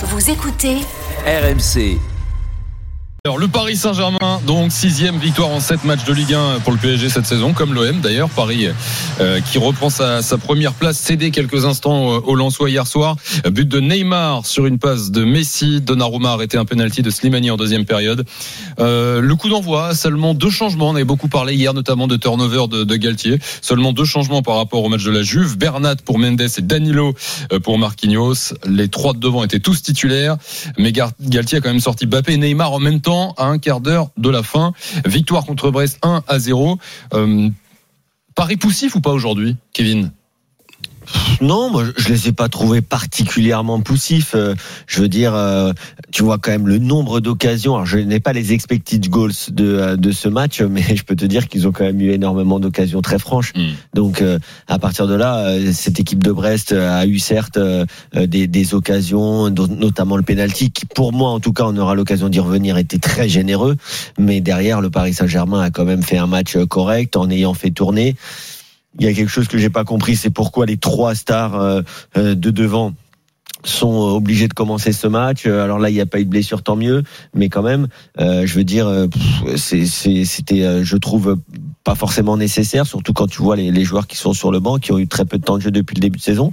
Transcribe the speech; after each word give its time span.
Vous 0.00 0.30
écoutez 0.30 0.76
RMC. 1.26 1.98
Alors 3.24 3.36
le 3.36 3.48
Paris 3.48 3.74
Saint-Germain, 3.74 4.40
donc 4.46 4.70
sixième 4.70 5.18
victoire 5.18 5.48
en 5.48 5.58
sept 5.58 5.82
matchs 5.82 6.04
de 6.04 6.12
Ligue 6.12 6.34
1 6.34 6.60
pour 6.60 6.72
le 6.72 6.78
PSG 6.78 7.08
cette 7.08 7.26
saison, 7.26 7.52
comme 7.52 7.74
l'OM 7.74 8.00
d'ailleurs. 8.00 8.30
Paris 8.30 8.68
euh, 9.20 9.40
qui 9.40 9.58
reprend 9.58 9.90
sa, 9.90 10.22
première 10.38 10.72
place, 10.72 10.98
cédé 10.98 11.32
quelques 11.32 11.64
instants 11.64 12.06
au 12.06 12.34
Lensois 12.36 12.70
hier 12.70 12.86
soir. 12.86 13.16
But 13.50 13.68
de 13.68 13.80
Neymar 13.80 14.46
sur 14.46 14.66
une 14.66 14.78
passe 14.78 15.10
de 15.10 15.24
Messi. 15.24 15.80
Donnarumma 15.80 16.30
a 16.30 16.32
arrêté 16.34 16.58
un 16.58 16.64
penalty 16.64 17.02
de 17.02 17.10
Slimani 17.10 17.50
en 17.50 17.56
deuxième 17.56 17.84
période. 17.84 18.24
Euh, 18.78 19.20
le 19.20 19.34
coup 19.34 19.48
d'envoi, 19.48 19.96
seulement 19.96 20.32
deux 20.32 20.50
changements. 20.50 20.90
On 20.90 20.94
avait 20.94 21.04
beaucoup 21.04 21.28
parlé 21.28 21.54
hier 21.54 21.74
notamment 21.74 22.06
de 22.06 22.16
turnover 22.16 22.68
de, 22.68 22.84
de, 22.84 22.96
Galtier. 22.96 23.40
Seulement 23.62 23.92
deux 23.92 24.04
changements 24.04 24.42
par 24.42 24.56
rapport 24.56 24.84
au 24.84 24.88
match 24.88 25.02
de 25.02 25.10
la 25.10 25.22
Juve. 25.22 25.58
Bernat 25.58 25.96
pour 26.04 26.20
Mendes 26.20 26.40
et 26.40 26.62
Danilo 26.62 27.14
euh, 27.52 27.58
pour 27.58 27.78
Marquinhos. 27.78 28.54
Les 28.64 28.88
trois 28.88 29.12
de 29.12 29.18
devant 29.18 29.42
étaient 29.42 29.58
tous 29.58 29.82
titulaires. 29.82 30.36
Mais 30.78 30.92
Galtier 30.92 31.58
a 31.58 31.60
quand 31.60 31.70
même 31.70 31.80
sorti 31.80 32.06
Bappé 32.06 32.34
et 32.34 32.36
Neymar 32.36 32.72
en 32.72 32.78
même 32.78 33.00
temps 33.00 33.07
à 33.08 33.46
un 33.46 33.58
quart 33.58 33.80
d'heure 33.80 34.10
de 34.16 34.28
la 34.28 34.42
fin. 34.42 34.72
Victoire 35.06 35.44
contre 35.44 35.70
Brest 35.70 35.98
1 36.02 36.22
à 36.26 36.38
0. 36.38 36.78
Euh, 37.14 37.48
Paris 38.34 38.56
poussif 38.56 38.94
ou 38.94 39.00
pas 39.00 39.12
aujourd'hui, 39.12 39.56
Kevin? 39.72 40.12
Non, 41.40 41.70
moi 41.70 41.84
je 41.96 42.08
les 42.08 42.28
ai 42.28 42.32
pas 42.32 42.48
trouvés 42.48 42.80
particulièrement 42.80 43.80
poussifs. 43.80 44.32
Euh, 44.34 44.54
je 44.86 45.00
veux 45.00 45.08
dire, 45.08 45.34
euh, 45.34 45.72
tu 46.10 46.22
vois 46.22 46.38
quand 46.38 46.50
même 46.50 46.66
le 46.66 46.78
nombre 46.78 47.20
d'occasions. 47.20 47.74
Alors 47.74 47.86
je 47.86 47.98
n'ai 47.98 48.20
pas 48.20 48.32
les 48.32 48.52
expected 48.52 49.08
goals 49.08 49.32
de 49.50 49.64
euh, 49.64 49.96
de 49.96 50.10
ce 50.10 50.28
match, 50.28 50.60
mais 50.70 50.82
je 50.82 51.04
peux 51.04 51.16
te 51.16 51.24
dire 51.24 51.48
qu'ils 51.48 51.68
ont 51.68 51.72
quand 51.72 51.84
même 51.84 52.00
eu 52.00 52.10
énormément 52.10 52.58
d'occasions 52.58 53.02
très 53.02 53.18
franches. 53.18 53.52
Mm. 53.54 53.68
Donc 53.94 54.22
à 54.66 54.78
partir 54.78 55.06
de 55.06 55.14
là, 55.14 55.54
cette 55.72 56.00
équipe 56.00 56.22
de 56.22 56.32
Brest 56.32 56.72
a 56.72 57.06
eu 57.06 57.18
certes 57.18 57.58
des, 58.14 58.46
des 58.46 58.74
occasions, 58.74 59.50
notamment 59.50 60.16
le 60.16 60.22
penalty, 60.22 60.70
qui 60.70 60.86
pour 60.86 61.12
moi 61.12 61.30
en 61.30 61.40
tout 61.40 61.52
cas 61.52 61.64
on 61.66 61.76
aura 61.76 61.94
l'occasion 61.94 62.28
d'y 62.28 62.40
revenir, 62.40 62.76
était 62.78 62.98
très 62.98 63.28
généreux. 63.28 63.76
Mais 64.18 64.40
derrière, 64.40 64.80
le 64.80 64.90
Paris 64.90 65.14
Saint-Germain 65.14 65.60
a 65.60 65.70
quand 65.70 65.84
même 65.84 66.02
fait 66.02 66.18
un 66.18 66.26
match 66.26 66.56
correct 66.68 67.16
en 67.16 67.30
ayant 67.30 67.54
fait 67.54 67.70
tourner. 67.70 68.16
Il 68.98 69.04
y 69.04 69.08
a 69.08 69.12
quelque 69.12 69.28
chose 69.28 69.48
que 69.48 69.58
j'ai 69.58 69.70
pas 69.70 69.84
compris, 69.84 70.16
c'est 70.16 70.30
pourquoi 70.30 70.66
les 70.66 70.76
trois 70.76 71.14
stars 71.14 71.54
euh, 71.54 71.82
euh, 72.16 72.34
de 72.34 72.50
devant 72.50 72.94
sont 73.64 73.90
obligés 73.90 74.48
de 74.48 74.54
commencer 74.54 74.92
ce 74.92 75.06
match. 75.06 75.44
Euh, 75.46 75.64
alors 75.64 75.78
là, 75.78 75.90
il 75.90 75.94
n'y 75.94 76.00
a 76.00 76.06
pas 76.06 76.20
eu 76.20 76.24
de 76.24 76.30
blessure, 76.30 76.62
tant 76.62 76.76
mieux, 76.76 77.02
mais 77.34 77.48
quand 77.48 77.62
même, 77.62 77.88
je 78.18 78.54
veux 78.54 78.64
dire, 78.64 78.88
c'était, 79.56 80.84
je 80.84 80.96
trouve, 80.96 81.38
pas 81.88 81.94
forcément 81.94 82.36
nécessaire, 82.36 82.84
surtout 82.84 83.14
quand 83.14 83.28
tu 83.28 83.40
vois 83.40 83.56
les, 83.56 83.70
les, 83.70 83.82
joueurs 83.82 84.06
qui 84.06 84.18
sont 84.18 84.34
sur 84.34 84.52
le 84.52 84.60
banc, 84.60 84.76
qui 84.76 84.92
ont 84.92 84.98
eu 84.98 85.08
très 85.08 85.24
peu 85.24 85.38
de 85.38 85.42
temps 85.42 85.56
de 85.56 85.62
jeu 85.62 85.70
depuis 85.70 85.94
le 85.94 86.02
début 86.02 86.18
de 86.18 86.22
saison. 86.22 86.52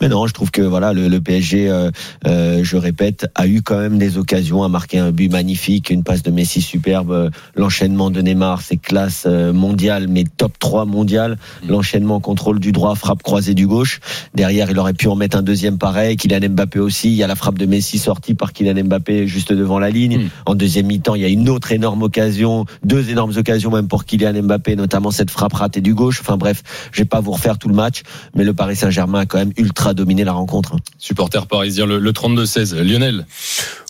Mais 0.00 0.08
non, 0.08 0.28
je 0.28 0.32
trouve 0.32 0.52
que 0.52 0.62
voilà, 0.62 0.92
le, 0.92 1.08
le 1.08 1.20
PSG, 1.20 1.68
euh, 1.68 1.90
euh, 2.24 2.60
je 2.62 2.76
répète, 2.76 3.26
a 3.34 3.48
eu 3.48 3.62
quand 3.62 3.78
même 3.80 3.98
des 3.98 4.16
occasions, 4.16 4.62
à 4.62 4.68
marquer 4.68 5.00
un 5.00 5.10
but 5.10 5.28
magnifique, 5.28 5.90
une 5.90 6.04
passe 6.04 6.22
de 6.22 6.30
Messi 6.30 6.62
superbe, 6.62 7.10
euh, 7.10 7.30
l'enchaînement 7.56 8.12
de 8.12 8.20
Neymar, 8.20 8.62
c'est 8.62 8.76
classe 8.76 9.24
euh, 9.26 9.52
mondiale, 9.52 10.06
mais 10.08 10.22
top 10.22 10.56
3 10.56 10.84
mondial, 10.84 11.32
mmh. 11.64 11.68
l'enchaînement 11.68 12.20
contrôle 12.20 12.60
du 12.60 12.70
droit, 12.70 12.94
frappe 12.94 13.24
croisée 13.24 13.54
du 13.54 13.66
gauche. 13.66 13.98
Derrière, 14.36 14.70
il 14.70 14.78
aurait 14.78 14.94
pu 14.94 15.08
en 15.08 15.16
mettre 15.16 15.36
un 15.36 15.42
deuxième 15.42 15.78
pareil, 15.78 16.16
Kylian 16.16 16.50
Mbappé 16.50 16.78
aussi. 16.78 17.08
Il 17.08 17.16
y 17.16 17.24
a 17.24 17.26
la 17.26 17.34
frappe 17.34 17.58
de 17.58 17.66
Messi 17.66 17.98
sortie 17.98 18.34
par 18.34 18.52
Kylian 18.52 18.84
Mbappé 18.84 19.26
juste 19.26 19.52
devant 19.52 19.80
la 19.80 19.90
ligne. 19.90 20.18
Mmh. 20.18 20.30
En 20.46 20.54
deuxième 20.54 20.86
mi-temps, 20.86 21.16
il 21.16 21.22
y 21.22 21.24
a 21.24 21.28
une 21.28 21.48
autre 21.48 21.72
énorme 21.72 22.04
occasion, 22.04 22.66
deux 22.84 23.10
énormes 23.10 23.32
occasions 23.36 23.72
même 23.72 23.88
pour 23.88 24.04
Kylian 24.04 24.44
Mbappé 24.44 24.75
notamment 24.76 25.10
cette 25.10 25.30
frappe 25.30 25.54
ratée 25.54 25.80
du 25.80 25.94
gauche. 25.94 26.20
Enfin 26.20 26.36
bref, 26.36 26.62
je 26.92 27.02
vais 27.02 27.06
pas 27.06 27.20
vous 27.20 27.32
refaire 27.32 27.58
tout 27.58 27.68
le 27.68 27.74
match, 27.74 28.02
mais 28.34 28.44
le 28.44 28.54
Paris 28.54 28.76
Saint-Germain 28.76 29.20
a 29.20 29.26
quand 29.26 29.38
même 29.38 29.52
ultra 29.56 29.94
dominé 29.94 30.24
la 30.24 30.32
rencontre. 30.32 30.76
Supporter 30.98 31.46
parisien, 31.46 31.86
le, 31.86 31.98
le 31.98 32.12
32-16, 32.12 32.80
Lionel. 32.82 33.26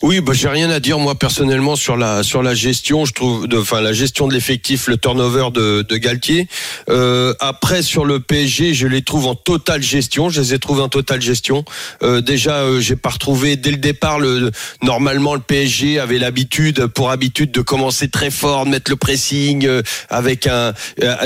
Oui, 0.03 0.20
bah, 0.20 0.33
j'ai 0.34 0.48
rien 0.48 0.70
à 0.70 0.81
dire 0.81 0.98
moi 0.98 1.14
personnellement 1.14 1.77
sur 1.77 1.97
la 1.97 2.23
sur 2.23 2.42
la 2.42 2.55
gestion. 2.55 3.05
Je 3.05 3.12
trouve, 3.12 3.48
de, 3.48 3.59
enfin 3.59 3.81
la 3.81 3.92
gestion 3.92 4.29
de 4.29 4.34
l'effectif, 4.34 4.89
le 4.89 4.97
turnover 4.97 5.48
de, 5.53 5.83
de 5.83 5.97
Galtier. 5.97 6.48
Euh, 6.89 7.35
après 7.41 7.83
sur 7.83 8.05
le 8.05 8.20
PSG, 8.20 8.75
je 8.75 8.86
les 8.86 9.02
trouve 9.02 9.27
en 9.27 9.35
totale 9.35 9.83
gestion. 9.83 10.29
Je 10.29 10.41
les 10.41 10.55
ai 10.55 10.58
trouvés 10.58 10.83
en 10.83 10.89
totale 10.89 11.20
gestion. 11.20 11.64
Euh, 12.02 12.20
déjà, 12.20 12.58
euh, 12.58 12.80
j'ai 12.80 12.96
pas 12.96 13.11
retrouvé 13.11 13.57
dès 13.57 13.70
le 13.70 13.77
départ. 13.77 14.20
Le, 14.20 14.51
normalement, 14.83 15.35
le 15.35 15.41
PSG 15.41 15.98
avait 15.98 16.19
l'habitude, 16.19 16.86
pour 16.86 17.11
habitude, 17.11 17.51
de 17.51 17.61
commencer 17.61 18.08
très 18.08 18.30
fort, 18.30 18.64
de 18.64 18.70
mettre 18.70 18.91
le 18.91 18.96
pressing 18.96 19.67
euh, 19.67 19.83
avec 20.08 20.46
un 20.46 20.73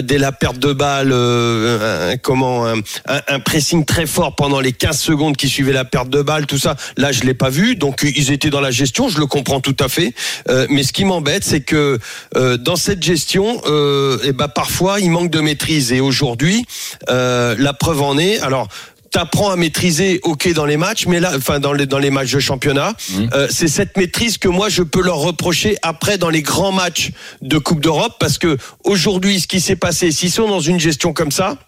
dès 0.03 0.19
la 0.19 0.33
perte 0.33 0.59
de 0.59 0.72
balle, 0.72 1.12
un, 1.12 2.16
comment 2.16 2.66
un, 2.66 2.81
un, 3.06 3.41
pressing 3.41 3.84
très 3.84 4.06
fort 4.06 4.34
pendant 4.34 4.61
les 4.61 4.72
15 4.72 4.99
secondes 4.99 5.37
qui 5.37 5.49
suivaient 5.49 5.72
la 5.72 5.84
perte 5.84 6.11
de 6.11 6.22
balle, 6.22 6.47
tout 6.47 6.59
ça. 6.59 6.77
Là, 6.97 7.12
je 7.12 7.22
l'ai 7.22 7.34
pas 7.34 7.50
vu. 7.50 7.77
Donc 7.77 8.03
ils 8.03 8.33
étaient 8.33 8.50
dans 8.50 8.61
la 8.61 8.71
gestion, 8.71 9.09
je 9.09 9.19
le 9.19 9.27
comprends 9.27 9.61
tout 9.61 9.77
à 9.81 9.88
fait. 9.88 10.15
Euh, 10.49 10.66
mais 10.71 10.83
ce 10.83 10.93
qui 10.93 11.05
m'embête, 11.05 11.44
c'est 11.44 11.61
que 11.61 11.99
euh, 12.37 12.56
dans 12.56 12.77
cette 12.77 13.03
gestion, 13.03 13.61
euh, 13.66 14.19
et 14.22 14.28
eh 14.28 14.33
ben 14.33 14.49
parfois 14.49 15.00
il 15.00 15.11
manque 15.11 15.31
de 15.31 15.41
maîtrise. 15.41 15.93
Et 15.93 16.00
aujourd'hui, 16.00 16.65
euh, 17.09 17.55
la 17.59 17.72
preuve 17.72 18.03
en 18.03 18.19
est. 18.19 18.38
Alors 18.41 18.69
t'apprends 19.10 19.50
à 19.50 19.56
maîtriser 19.56 20.21
ok 20.22 20.53
dans 20.53 20.66
les 20.66 20.76
matchs 20.76 21.06
mais 21.06 21.21
là 21.21 21.32
enfin 21.37 21.59
dans 21.59 21.72
les 21.72 21.87
dans 21.87 21.98
les 21.98 22.10
matchs 22.10 22.32
de 22.32 22.38
championnat 22.38 22.93
mmh. 22.93 23.25
euh, 23.32 23.48
c'est 23.50 23.69
cette 23.69 23.97
maîtrise 23.97 24.38
que 24.38 24.48
moi 24.48 24.69
je 24.69 24.82
peux 24.82 25.03
leur 25.03 25.19
reprocher 25.19 25.76
après 25.82 26.19
dans 26.19 26.31
les 26.31 26.43
grands 26.43 26.72
matchs 26.72 27.10
de 27.43 27.59
Coupe 27.59 27.81
d'Europe 27.81 28.16
parce 28.20 28.38
que 28.38 28.56
aujourd'hui 28.84 29.41
ce 29.41 29.47
qui 29.47 29.60
s'est 29.60 29.76
passé 29.76 30.12
s'ils 30.12 30.31
sont 30.31 30.49
dans 30.49 30.60
une 30.60 30.78
gestion 30.78 31.12
comme 31.12 31.32
ça 31.32 31.59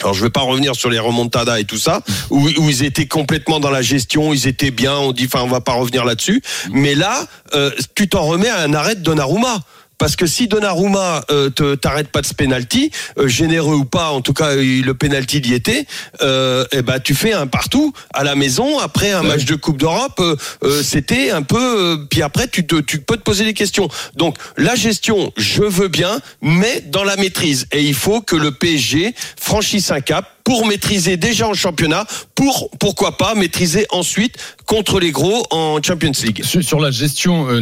alors 0.00 0.14
je 0.14 0.20
ne 0.20 0.26
vais 0.26 0.30
pas 0.30 0.40
revenir 0.40 0.74
sur 0.74 0.90
les 0.90 0.98
remontadas 0.98 1.58
et 1.58 1.64
tout 1.64 1.78
ça, 1.78 2.00
où, 2.30 2.48
où, 2.48 2.70
ils 2.70 2.84
étaient 2.84 3.06
complètement 3.06 3.60
dans 3.60 3.70
la 3.70 3.82
gestion, 3.82 4.32
ils 4.32 4.46
étaient 4.46 4.70
bien. 4.70 4.96
On 4.96 5.12
dit, 5.12 5.26
enfin, 5.26 5.44
on 5.44 5.48
va 5.48 5.60
pas 5.60 5.74
revenir 5.74 6.04
là-dessus. 6.04 6.42
Mais 6.72 6.94
là, 6.94 7.26
euh, 7.54 7.70
tu 7.94 8.08
t'en 8.08 8.22
remets 8.22 8.48
à 8.48 8.60
un 8.60 8.72
arrêt 8.72 8.94
de 8.94 9.02
Donnarumma. 9.02 9.60
Parce 10.00 10.16
que 10.16 10.26
si 10.26 10.48
Donnarumma 10.48 11.22
euh, 11.30 11.50
t'arrête 11.76 12.08
pas 12.08 12.22
de 12.22 12.26
ce 12.26 12.32
penalty, 12.32 12.90
euh, 13.18 13.28
généreux 13.28 13.76
ou 13.76 13.84
pas, 13.84 14.08
en 14.08 14.22
tout 14.22 14.32
cas 14.32 14.54
le 14.56 14.92
penalty 14.92 15.42
d'y 15.42 15.52
était, 15.52 15.84
euh, 16.22 16.64
et 16.72 16.78
eh 16.78 16.82
ben 16.82 16.98
tu 17.00 17.14
fais 17.14 17.34
un 17.34 17.46
partout 17.46 17.92
à 18.14 18.24
la 18.24 18.34
maison 18.34 18.78
après 18.78 19.12
un 19.12 19.20
ouais. 19.20 19.28
match 19.28 19.44
de 19.44 19.54
Coupe 19.56 19.76
d'Europe. 19.76 20.18
Euh, 20.20 20.36
euh, 20.64 20.82
C'était 20.82 21.30
un 21.30 21.42
peu. 21.42 21.58
Euh, 21.58 22.06
puis 22.08 22.22
après 22.22 22.48
tu 22.48 22.66
te, 22.66 22.76
tu 22.76 23.00
peux 23.00 23.18
te 23.18 23.22
poser 23.22 23.44
des 23.44 23.52
questions. 23.52 23.90
Donc 24.16 24.36
la 24.56 24.74
gestion, 24.74 25.34
je 25.36 25.64
veux 25.64 25.88
bien, 25.88 26.20
mais 26.40 26.82
dans 26.86 27.04
la 27.04 27.16
maîtrise. 27.16 27.66
Et 27.70 27.82
il 27.82 27.94
faut 27.94 28.22
que 28.22 28.36
le 28.36 28.52
PSG 28.52 29.14
franchisse 29.36 29.90
un 29.90 30.00
cap 30.00 30.39
pour 30.44 30.66
maîtriser 30.66 31.16
déjà 31.16 31.48
en 31.48 31.54
championnat, 31.54 32.06
pour 32.34 32.70
pourquoi 32.78 33.16
pas 33.16 33.34
maîtriser 33.34 33.86
ensuite 33.90 34.36
contre 34.66 35.00
les 35.00 35.10
gros 35.10 35.46
en 35.50 35.80
Champions 35.82 36.12
League. 36.22 36.42
Sur, 36.44 36.80
la 36.80 36.90
gestion, 36.90 37.48
euh, 37.48 37.60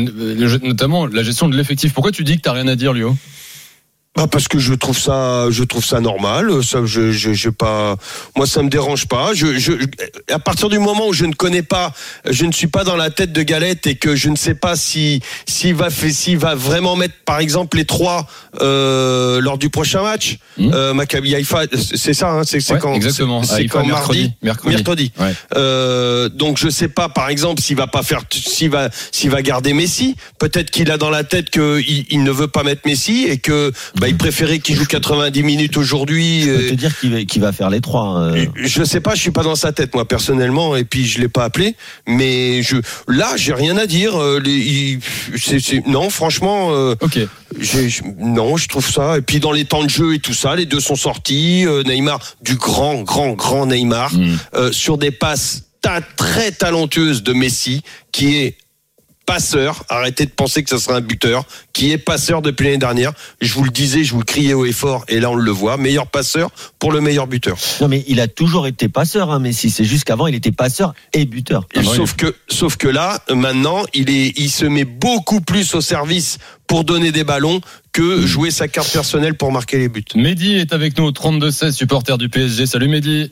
notamment 0.63 1.07
la 1.07 1.23
gestion 1.23 1.49
de 1.49 1.57
l'effectif, 1.57 1.93
pourquoi 1.93 2.13
tu 2.13 2.25
dis 2.25 2.37
que 2.37 2.43
t'as 2.43 2.53
rien 2.53 2.69
à 2.69 2.77
dire, 2.77 2.93
Lio 2.93 3.17
bah 4.17 4.27
parce 4.27 4.49
que 4.49 4.59
je 4.59 4.75
trouve 4.75 4.99
ça, 4.99 5.49
je 5.51 5.63
trouve 5.63 5.85
ça 5.85 6.01
normal. 6.01 6.65
Ça, 6.65 6.81
je, 6.85 7.13
je, 7.13 7.35
je 7.35 7.51
pas, 7.51 7.97
moi, 8.37 8.47
ça 8.47 8.63
me 8.63 8.69
dérange 8.69 9.07
pas. 9.07 9.33
Je, 9.33 9.59
je, 9.59 9.73
à 10.33 10.41
partir 10.41 10.69
du 10.69 10.79
moment 10.81 11.07
où 11.07 11.13
je 11.13 11.25
ne 11.25 11.33
connais 11.33 11.63
pas, 11.63 11.93
je 12.29 12.45
ne 12.45 12.53
suis 12.53 12.67
pas 12.67 12.83
dans 12.83 12.97
la 12.97 13.11
tête 13.11 13.33
de 13.33 13.43
Galette 13.43 13.87
et 13.87 13.95
que 13.95 14.17
je 14.17 14.29
ne 14.29 14.37
sais 14.37 14.55
pas 14.55 14.75
si, 14.75 15.21
s'il 15.47 15.75
va, 15.75 15.89
s'il 15.91 16.39
va 16.39 16.57
vraiment 16.57 16.97
mettre, 16.97 17.15
par 17.25 17.39
exemple, 17.39 17.77
les 17.77 17.85
trois 17.85 18.27
euh, 18.61 19.41
lors 19.41 19.57
du 19.57 19.71
prochain 19.71 20.03
match. 20.03 20.39
Mmh. 20.57 20.71
Euh, 20.75 20.95
Maccabi 20.95 21.37
Haïfa, 21.37 21.67
c'est 21.73 22.15
ça, 22.15 22.33
hein, 22.33 22.43
c'est 22.45 22.59
ouais, 22.73 22.79
quand, 22.81 22.95
exactement. 22.95 23.45
c'est 23.45 23.67
quand 23.67 23.87
mercredi, 23.87 24.33
mardi, 24.43 24.67
mercredi. 24.67 25.13
Ouais. 25.21 25.33
Euh, 25.55 26.29
donc 26.29 26.59
je 26.59 26.69
sais 26.69 26.89
pas, 26.89 27.09
par 27.09 27.29
exemple, 27.29 27.63
s'il 27.63 27.77
va 27.77 27.87
pas 27.87 28.03
faire, 28.03 28.23
s'il 28.33 28.71
va, 28.71 28.89
s'il 29.13 29.31
va 29.31 29.43
garder 29.43 29.75
Messi. 29.75 30.17
Peut-être 30.41 30.73
qu'il 30.73 30.91
a 30.91 30.99
dans 30.99 31.11
la 31.11 31.23
tête 31.23 31.51
qu'il 31.51 32.05
il 32.11 32.25
ne 32.25 32.33
veut 32.33 32.49
pas 32.49 32.65
mettre 32.65 32.83
Messi 32.85 33.27
et 33.29 33.39
que 33.39 33.73
bah, 34.01 34.09
il 34.09 34.17
préférait 34.17 34.59
qu'il 34.61 34.77
joue 34.77 34.87
90 34.87 35.43
minutes 35.43 35.77
aujourd'hui. 35.77 36.43
Je 36.43 36.51
peux 36.51 36.69
te 36.69 36.75
dire 36.75 36.99
qu'il 36.99 37.11
va, 37.11 37.25
qu 37.25 37.41
va, 37.41 37.53
faire 37.53 37.71
les 37.71 37.81
trois. 37.81 38.21
Euh. 38.21 38.47
Je 38.57 38.85
sais 38.85 39.01
pas, 39.01 39.15
je 39.15 39.21
suis 39.21 39.31
pas 39.31 39.43
dans 39.43 39.57
sa 39.57 39.73
tête 39.73 39.95
moi 39.95 40.07
personnellement, 40.07 40.77
et 40.77 40.85
puis 40.85 41.07
je 41.07 41.21
l'ai 41.21 41.29
pas 41.29 41.45
appelé. 41.45 41.75
Mais 42.07 42.63
je, 42.63 42.77
là, 43.09 43.37
j'ai 43.37 43.55
rien 43.55 43.77
à 43.77 43.87
dire. 43.87 44.21
Euh, 44.21 44.41
les, 44.41 44.53
il, 44.53 45.01
c 45.37 45.57
est, 45.57 45.61
c 45.61 45.77
est, 45.77 45.87
non, 45.87 46.11
franchement. 46.11 46.69
Euh, 46.73 46.95
ok. 47.01 47.19
Je, 47.59 48.03
non, 48.19 48.57
je 48.57 48.69
trouve 48.69 48.89
ça. 48.89 49.19
Et 49.19 49.23
puis 49.23 49.41
dans 49.41 49.53
les 49.53 49.65
temps 49.65 49.83
de 49.83 49.91
jeu 49.91 50.15
et 50.15 50.19
tout 50.19 50.35
ça, 50.35 50.55
les 50.55 50.67
deux 50.67 50.81
sont 50.81 50.97
sortis. 50.97 51.67
Euh, 51.67 51.83
Neymar, 51.83 52.21
du 52.43 52.57
grand, 52.57 53.03
grand, 53.03 53.33
grand 53.33 53.67
Neymar, 53.67 54.13
mm. 54.15 54.73
sur 54.73 54.99
des 54.99 55.11
passes 55.11 55.65
très 56.17 56.53
talentueuses 56.53 57.23
de 57.23 57.33
Messi, 57.33 57.83
qui 58.13 58.37
est 58.37 58.57
passeur. 59.29 59.85
Arrêtez 59.91 60.25
de 60.25 60.31
penser 60.31 60.65
que 60.65 60.71
ce 60.71 60.79
serait 60.79 60.97
un 60.97 61.01
buteur 61.03 61.45
qui 61.75 61.93
est 61.93 61.99
passeur 61.99 62.41
depuis 62.41 62.65
l'année 62.65 62.79
dernière. 62.79 63.13
Je 63.43 63.53
vous 63.53 63.63
le 63.63 63.71
disais, 63.71 64.03
je 64.03 64.13
vous 64.13 64.21
le 64.21 64.25
criais 64.25 64.55
haut 64.55 64.65
et 64.65 64.73
fort, 64.73 65.05
et 65.07 65.21
là 65.21 65.31
on 65.31 65.35
le 65.35 65.51
voit. 65.51 65.77
Meilleur 65.77 66.07
passeur 66.07 66.51
pour 66.79 66.93
le 66.93 67.03
meilleur 67.03 67.27
buteur. 67.27 67.59
Non, 67.83 67.89
mais 67.89 68.03
il 68.09 68.21
a 68.21 68.27
toujours 68.27 68.67
été 68.67 68.89
passeur, 68.89 69.31
hein, 69.31 69.39
Messi. 69.39 69.69
C'est 69.69 69.85
juste 69.85 70.05
qu'avant 70.05 70.29
il 70.29 70.35
était 70.35 70.51
passeur 70.51 70.95
et 71.13 71.27
buteur. 71.27 71.67
Et 71.75 71.83
sauf 71.83 72.17
que, 72.17 72.35
sauf 72.49 72.77
que 72.77 72.89
là, 72.89 73.23
maintenant, 73.31 73.83
il 73.93 74.09
est, 74.09 74.33
il 74.39 74.49
se 74.49 74.65
met 74.65 74.85
beaucoup 74.85 75.43
plus 75.43 75.75
au 75.75 75.83
service 75.83 76.39
pour 76.67 76.85
donner 76.85 77.13
des 77.13 77.25
ballons 77.25 77.61
que 77.93 78.25
jouer 78.25 78.51
sa 78.51 78.67
carte 78.67 78.91
personnelle 78.91 79.35
pour 79.35 79.53
marquer 79.53 79.77
les 79.77 79.89
buts. 79.89 80.05
Mehdi 80.15 80.55
est 80.55 80.73
avec 80.73 80.97
nous 80.97 81.05
au 81.05 81.11
32-16, 81.11 81.73
supporter 81.73 82.17
du 82.17 82.31
PSG. 82.31 82.65
Salut 82.67 82.89
Mehdi. 82.89 83.31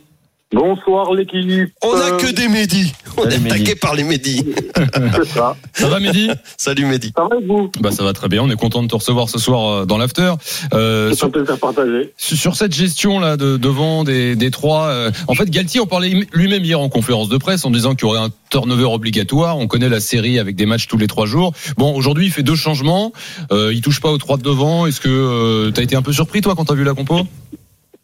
Bonsoir 0.55 1.13
l'équipe. 1.13 1.73
On 1.83 1.97
n'a 1.97 2.05
Euh, 2.15 2.17
que 2.19 2.31
des 2.33 2.47
Mehdi. 2.47 2.93
On 3.19 3.23
Salut, 3.25 3.47
est 3.49 3.53
attaqué 3.53 3.75
par 3.75 3.97
les 3.97 4.05
Mehdi. 4.05 4.45
C'est 4.77 5.27
ça. 5.27 5.57
Ça 5.73 5.89
va, 5.89 5.99
Mehdi 5.99 6.31
Salut 6.57 6.85
Mehdi. 6.85 7.13
Ça 7.17 7.23
va 7.25 7.35
avec 7.35 7.47
vous 7.49 7.71
Bah 7.81 7.91
ça 7.91 8.05
va 8.05 8.13
très 8.13 8.29
bien. 8.29 8.43
On 8.45 8.51
est 8.51 8.57
content 8.57 8.83
de 8.83 8.87
te 8.89 8.95
recevoir 8.95 9.29
ce 9.29 9.39
soir 9.41 9.69
euh, 9.83 9.87
dans 9.87 9.99
l'after. 9.99 10.35
Euh, 10.73 11.15
sur, 11.15 11.31
partagé. 11.61 12.13
sur 12.17 12.55
cette 12.55 12.75
gestion 12.75 13.19
là 13.19 13.37
de 13.37 13.57
devant 13.57 14.05
des, 14.05 14.37
des 14.37 14.51
trois, 14.53 14.85
euh, 14.87 15.11
en 15.27 15.35
fait 15.35 15.51
Galtier 15.51 15.81
en 15.81 15.87
parlait 15.87 16.27
lui-même 16.33 16.65
hier 16.65 16.79
en 16.79 16.89
conférence 16.89 17.29
de 17.29 17.39
presse 17.39 17.65
en 17.65 17.71
disant 17.71 17.95
qu'il 17.97 18.07
y 18.07 18.11
aurait 18.11 18.21
un 18.21 18.31
turnover 18.51 18.85
obligatoire. 18.85 19.59
On 19.59 19.67
connaît 19.67 19.89
la 19.89 20.01
série 20.01 20.39
avec 20.39 20.55
des 20.55 20.67
matchs 20.67 20.87
tous 20.87 20.97
les 20.99 21.09
trois 21.09 21.27
jours. 21.27 21.55
Bon, 21.77 21.93
aujourd'hui 21.97 22.27
il 22.27 22.31
fait 22.33 22.45
deux 22.45 22.55
changements. 22.55 23.13
Euh, 23.51 23.73
il 23.75 23.81
touche 23.81 24.01
pas 24.01 24.11
aux 24.13 24.19
trois 24.19 24.37
de 24.37 24.43
devant. 24.45 24.87
Est-ce 24.87 25.01
que 25.01 25.09
euh, 25.09 25.71
t'as 25.73 25.83
été 25.83 25.97
un 25.97 26.03
peu 26.03 26.13
surpris 26.13 26.41
toi 26.41 26.55
quand 26.55 26.67
t'as 26.67 26.75
vu 26.75 26.85
la 26.85 26.95
compo? 26.95 27.23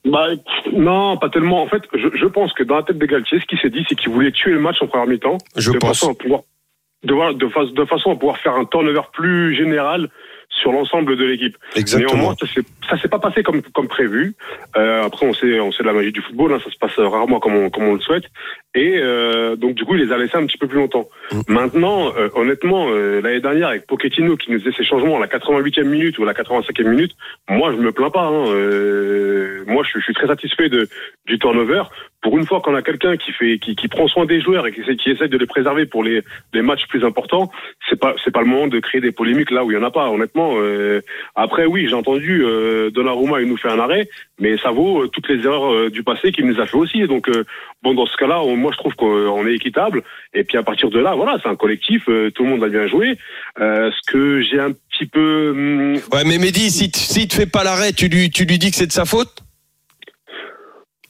Bah, 0.04 0.28
non, 0.72 1.16
pas 1.16 1.28
tellement. 1.28 1.62
En 1.62 1.68
fait, 1.68 1.82
je, 1.94 2.08
je 2.14 2.26
pense 2.26 2.52
que 2.52 2.64
dans 2.64 2.76
la 2.76 2.82
tête 2.82 2.98
de 2.98 3.06
Galtier, 3.06 3.38
ce 3.40 3.46
qu'il 3.46 3.58
s'est 3.58 3.70
dit, 3.70 3.84
c'est 3.88 3.94
qu'il 3.94 4.10
voulait 4.10 4.32
tuer 4.32 4.52
le 4.52 4.60
match 4.60 4.82
en 4.82 4.86
première 4.86 5.06
mi-temps. 5.06 5.38
Je 5.56 5.70
de 5.70 5.78
pense. 5.78 6.00
Façon 6.00 6.12
à 6.12 6.14
pouvoir, 6.14 6.42
de, 7.34 7.72
de 7.72 7.84
façon 7.84 8.12
à 8.12 8.16
pouvoir 8.16 8.38
faire 8.38 8.54
un 8.54 8.64
turnover 8.64 9.02
plus 9.12 9.54
général 9.54 10.08
sur 10.62 10.72
l'ensemble 10.72 11.16
de 11.16 11.24
l'équipe. 11.24 11.56
Néanmoins, 11.98 12.34
ça 12.88 12.96
s'est- 12.96 13.08
pas 13.08 13.18
passé 13.18 13.42
comme, 13.42 13.60
comme 13.74 13.88
prévu. 13.88 14.34
Euh, 14.76 15.04
après, 15.04 15.26
on 15.26 15.34
sait, 15.34 15.58
on 15.60 15.70
sait 15.72 15.82
de 15.82 15.88
la 15.88 15.92
magie 15.92 16.12
du 16.12 16.22
football, 16.22 16.52
hein, 16.54 16.60
ça 16.64 16.70
se 16.70 16.78
passe 16.78 16.96
rarement 16.98 17.40
comme 17.40 17.54
on, 17.56 17.68
comme 17.68 17.84
on 17.84 17.94
le 17.94 18.00
souhaite. 18.00 18.24
Et 18.74 18.98
euh, 18.98 19.56
donc, 19.56 19.74
du 19.74 19.84
coup, 19.84 19.96
il 19.96 20.04
les 20.06 20.12
a 20.12 20.16
laissés 20.16 20.36
un 20.38 20.46
petit 20.46 20.56
peu 20.56 20.66
plus 20.68 20.78
longtemps. 20.78 21.08
Mm. 21.32 21.40
Maintenant, 21.48 22.12
euh, 22.16 22.28
honnêtement, 22.34 22.86
euh, 22.90 23.20
l'année 23.20 23.40
dernière, 23.40 23.68
avec 23.68 23.86
Pochettino 23.86 24.36
qui 24.36 24.50
nous 24.52 24.60
faisait 24.60 24.74
ses 24.76 24.84
changements 24.84 25.16
à 25.16 25.20
la 25.20 25.26
88e 25.26 25.84
minute 25.84 26.18
ou 26.18 26.22
à 26.22 26.26
la 26.26 26.32
85e 26.32 26.88
minute, 26.88 27.12
moi, 27.50 27.72
je 27.72 27.76
me 27.76 27.92
plains 27.92 28.10
pas. 28.10 28.22
Hein. 28.26 28.46
Euh, 28.48 29.64
moi, 29.66 29.82
je, 29.84 29.90
suis- 29.90 30.00
je 30.00 30.04
suis 30.04 30.14
très 30.14 30.26
satisfait 30.28 30.68
de, 30.68 30.88
du 31.26 31.38
turnover. 31.38 31.82
Pour 32.22 32.38
une 32.38 32.46
fois 32.46 32.60
qu'on 32.60 32.74
a 32.74 32.82
quelqu'un 32.82 33.16
qui 33.16 33.32
fait, 33.32 33.58
qui, 33.58 33.74
qui 33.74 33.88
prend 33.88 34.06
soin 34.06 34.26
des 34.26 34.40
joueurs 34.40 34.66
et 34.66 34.72
qui, 34.72 34.80
qui 34.96 35.10
essaie 35.10 35.28
de 35.28 35.36
les 35.36 35.46
préserver 35.46 35.86
pour 35.86 36.04
les, 36.04 36.22
matchs 36.54 36.86
plus 36.88 37.04
importants, 37.04 37.50
c'est 37.90 37.98
pas, 37.98 38.14
c'est 38.24 38.30
pas 38.32 38.40
le 38.40 38.46
moment 38.46 38.68
de 38.68 38.78
créer 38.78 39.00
des 39.00 39.10
polémiques 39.12 39.50
là 39.50 39.64
où 39.64 39.70
il 39.70 39.74
y 39.74 39.76
en 39.76 39.82
a 39.82 39.90
pas. 39.90 40.08
Honnêtement. 40.08 40.52
Euh, 40.56 41.00
après, 41.34 41.66
oui, 41.66 41.86
j'ai 41.88 41.94
entendu 41.94 42.44
euh, 42.44 42.90
Donnarumma, 42.90 43.40
il 43.40 43.48
nous 43.48 43.56
fait 43.56 43.68
un 43.70 43.78
arrêt, 43.80 44.08
mais 44.38 44.56
ça 44.58 44.70
vaut 44.70 45.02
euh, 45.02 45.08
toutes 45.08 45.28
les 45.28 45.44
erreurs 45.44 45.72
euh, 45.72 45.90
du 45.90 46.02
passé 46.04 46.30
qu'il 46.32 46.46
nous 46.46 46.60
a 46.60 46.66
fait 46.66 46.76
aussi. 46.76 47.02
Donc, 47.08 47.28
euh, 47.28 47.44
bon, 47.82 47.94
dans 47.94 48.06
ce 48.06 48.16
cas-là, 48.16 48.42
moi, 48.56 48.70
je 48.72 48.78
trouve 48.78 48.94
qu'on 48.94 49.46
est 49.46 49.54
équitable. 49.54 50.02
Et 50.32 50.44
puis 50.44 50.56
à 50.56 50.62
partir 50.62 50.90
de 50.90 51.00
là, 51.00 51.14
voilà, 51.14 51.38
c'est 51.42 51.48
un 51.48 51.56
collectif. 51.56 52.04
tout 52.04 52.44
le 52.44 52.48
monde 52.48 52.62
a 52.62 52.68
bien 52.68 52.86
joué. 52.86 53.18
Ce 53.58 54.10
que 54.10 54.42
j'ai 54.42 54.60
un 54.60 54.72
petit 54.72 55.06
peu 55.06 55.50
hum, 55.50 55.94
Ouais, 56.12 56.22
mais 56.24 56.38
Mehdi, 56.38 56.70
si 56.70 56.90
t- 56.90 56.98
s'il 56.98 57.28
te 57.28 57.34
fait 57.34 57.46
pas 57.50 57.64
l'arrêt, 57.64 57.92
tu 57.92 58.08
lui, 58.08 58.30
tu 58.30 58.44
lui 58.44 58.58
dis 58.58 58.70
que 58.70 58.76
c'est 58.76 58.86
de 58.86 58.92
sa 58.92 59.04
faute? 59.04 59.41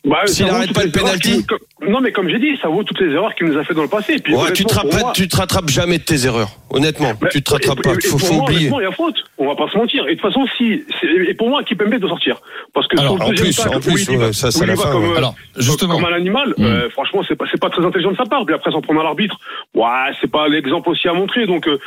Bah, 0.04 0.22
S'il 0.26 0.44
ça 0.46 0.50
vaut 0.50 0.56
arrête 0.56 0.66
toutes 0.68 0.76
pas 0.76 0.84
le 0.84 0.90
penalty 0.90 1.46
Non, 1.88 2.00
mais 2.00 2.10
comme 2.10 2.28
j'ai 2.28 2.40
dit, 2.40 2.58
ça 2.60 2.66
vaut 2.68 2.82
toutes 2.82 3.00
les 3.00 3.12
erreurs 3.12 3.34
qu'il 3.36 3.46
nous 3.46 3.56
a 3.56 3.62
fait 3.62 3.72
dans 3.74 3.82
le 3.82 3.88
passé. 3.88 4.14
Et 4.14 4.18
puis, 4.18 4.34
Ouais, 4.34 4.52
tu 4.52 4.64
te, 4.64 4.74
moi- 4.74 5.12
tu 5.14 5.28
te 5.28 5.36
rattrapes 5.36 5.68
jamais 5.70 5.98
de 5.98 6.02
tes 6.02 6.26
erreurs. 6.26 6.50
Honnêtement, 6.70 7.12
Mais- 7.22 7.28
tu 7.28 7.40
te 7.40 7.52
rattrapes 7.52 7.78
et- 7.78 7.82
pas. 7.82 7.92
et 7.94 8.00
Faut, 8.00 8.18
pour 8.18 8.26
faut 8.26 8.34
moi, 8.34 8.42
oublier. 8.44 8.58
honnêtement, 8.62 8.80
il 8.80 8.84
y 8.84 8.86
a 8.86 8.92
faute. 8.92 9.14
On 9.38 9.46
va 9.46 9.54
pas 9.54 9.68
se 9.70 9.76
mentir. 9.78 10.04
Et 10.08 10.16
de 10.16 10.20
toute 10.20 10.28
façon, 10.32 10.44
si, 10.58 10.82
c'est- 11.00 11.06
et 11.30 11.34
pour 11.34 11.48
moi, 11.50 11.62
Kipembe 11.62 11.94
doit 12.00 12.08
sortir? 12.10 12.40
Parce 12.74 12.88
que 12.88 12.98
Alors, 12.98 13.12
sur 13.12 13.18
le 13.18 13.24
en 13.24 13.28
deuxième 13.28 13.46
plus, 13.46 13.56
tacle, 13.56 13.76
en 13.76 13.80
plus, 13.80 14.08
il 14.10 14.16
ouais, 14.16 14.32
ça, 14.32 14.50
c'est 14.50 14.58
où 14.60 14.62
il 14.64 14.66
la 14.66 14.72
y 14.72 14.76
va 14.76 14.82
fin, 14.82 14.90
comme, 14.92 15.04
ouais. 15.04 15.10
euh, 15.12 15.16
Alors 15.18 15.34
justement. 15.56 15.94
comme 15.94 16.04
un 16.04 16.12
animal, 16.16 16.54
Mm. 16.58 16.64
euh, 16.64 16.90
franchement, 16.90 17.22
c'est 17.28 17.36
pas, 17.36 17.44
c'est 17.52 17.60
pas 17.60 17.70
très 17.70 17.84
intelligent 17.84 18.10
de 18.10 18.16
sa 18.16 18.24
part. 18.24 18.44
Puis 18.44 18.54
après, 18.56 18.72
s'en 18.72 18.80
prendre 18.80 19.00
à 19.00 19.04
l'arbitre, 19.04 19.38
ouais, 19.74 19.84
c'est 20.20 20.30
pas 20.30 20.48
l'exemple 20.48 20.88
aussi 20.88 21.06
à 21.06 21.12
montrer. 21.12 21.46
Donc, 21.46 21.68
euh, 21.68 21.78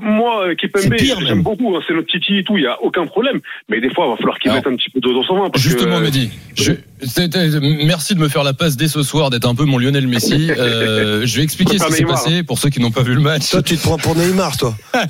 moi, 0.00 0.46
pire, 0.98 1.20
j'aime 1.26 1.42
beaucoup. 1.42 1.76
hein, 1.76 1.80
c'est 1.86 1.94
notre 1.94 2.08
titi 2.08 2.38
et 2.38 2.44
tout. 2.44 2.56
Il 2.56 2.64
y 2.64 2.66
a 2.66 2.82
aucun 2.82 3.06
problème. 3.06 3.40
Mais 3.68 3.80
des 3.80 3.90
fois, 3.90 4.06
il 4.06 4.10
va 4.10 4.16
falloir 4.16 4.38
qu'il 4.40 4.50
mette 4.52 4.66
un 4.66 4.74
petit 4.76 4.90
peu 4.90 4.98
d'eau 5.00 5.12
dans 5.14 5.22
son 5.22 5.38
vin. 5.38 5.50
Justement, 5.56 6.00
Mehdi, 6.00 6.30
merci 7.84 8.14
de 8.14 8.20
me 8.20 8.28
faire 8.28 8.44
la 8.44 8.52
passe 8.52 8.76
dès 8.76 8.88
ce 8.88 9.02
soir, 9.02 9.30
d'être 9.30 9.46
un 9.48 9.54
peu 9.54 9.64
mon 9.64 9.78
Lionel 9.78 10.06
Messi. 10.06 10.50
Euh, 10.62 11.22
je 11.24 11.36
vais 11.36 11.42
expliquer 11.42 11.78
ce 11.78 11.84
qui 11.86 11.92
s'est 11.92 11.98
Neymar. 12.04 12.22
passé 12.22 12.42
pour 12.42 12.58
ceux 12.58 12.68
qui 12.68 12.80
n'ont 12.80 12.90
pas 12.90 13.02
vu 13.02 13.14
le 13.14 13.20
match. 13.20 13.50
Toi, 13.50 13.62
tu 13.62 13.76
te 13.76 13.82
prends 13.82 13.96
pour 13.96 14.14
Neymar, 14.14 14.56
toi. 14.56 14.74
Ah, 14.92 15.06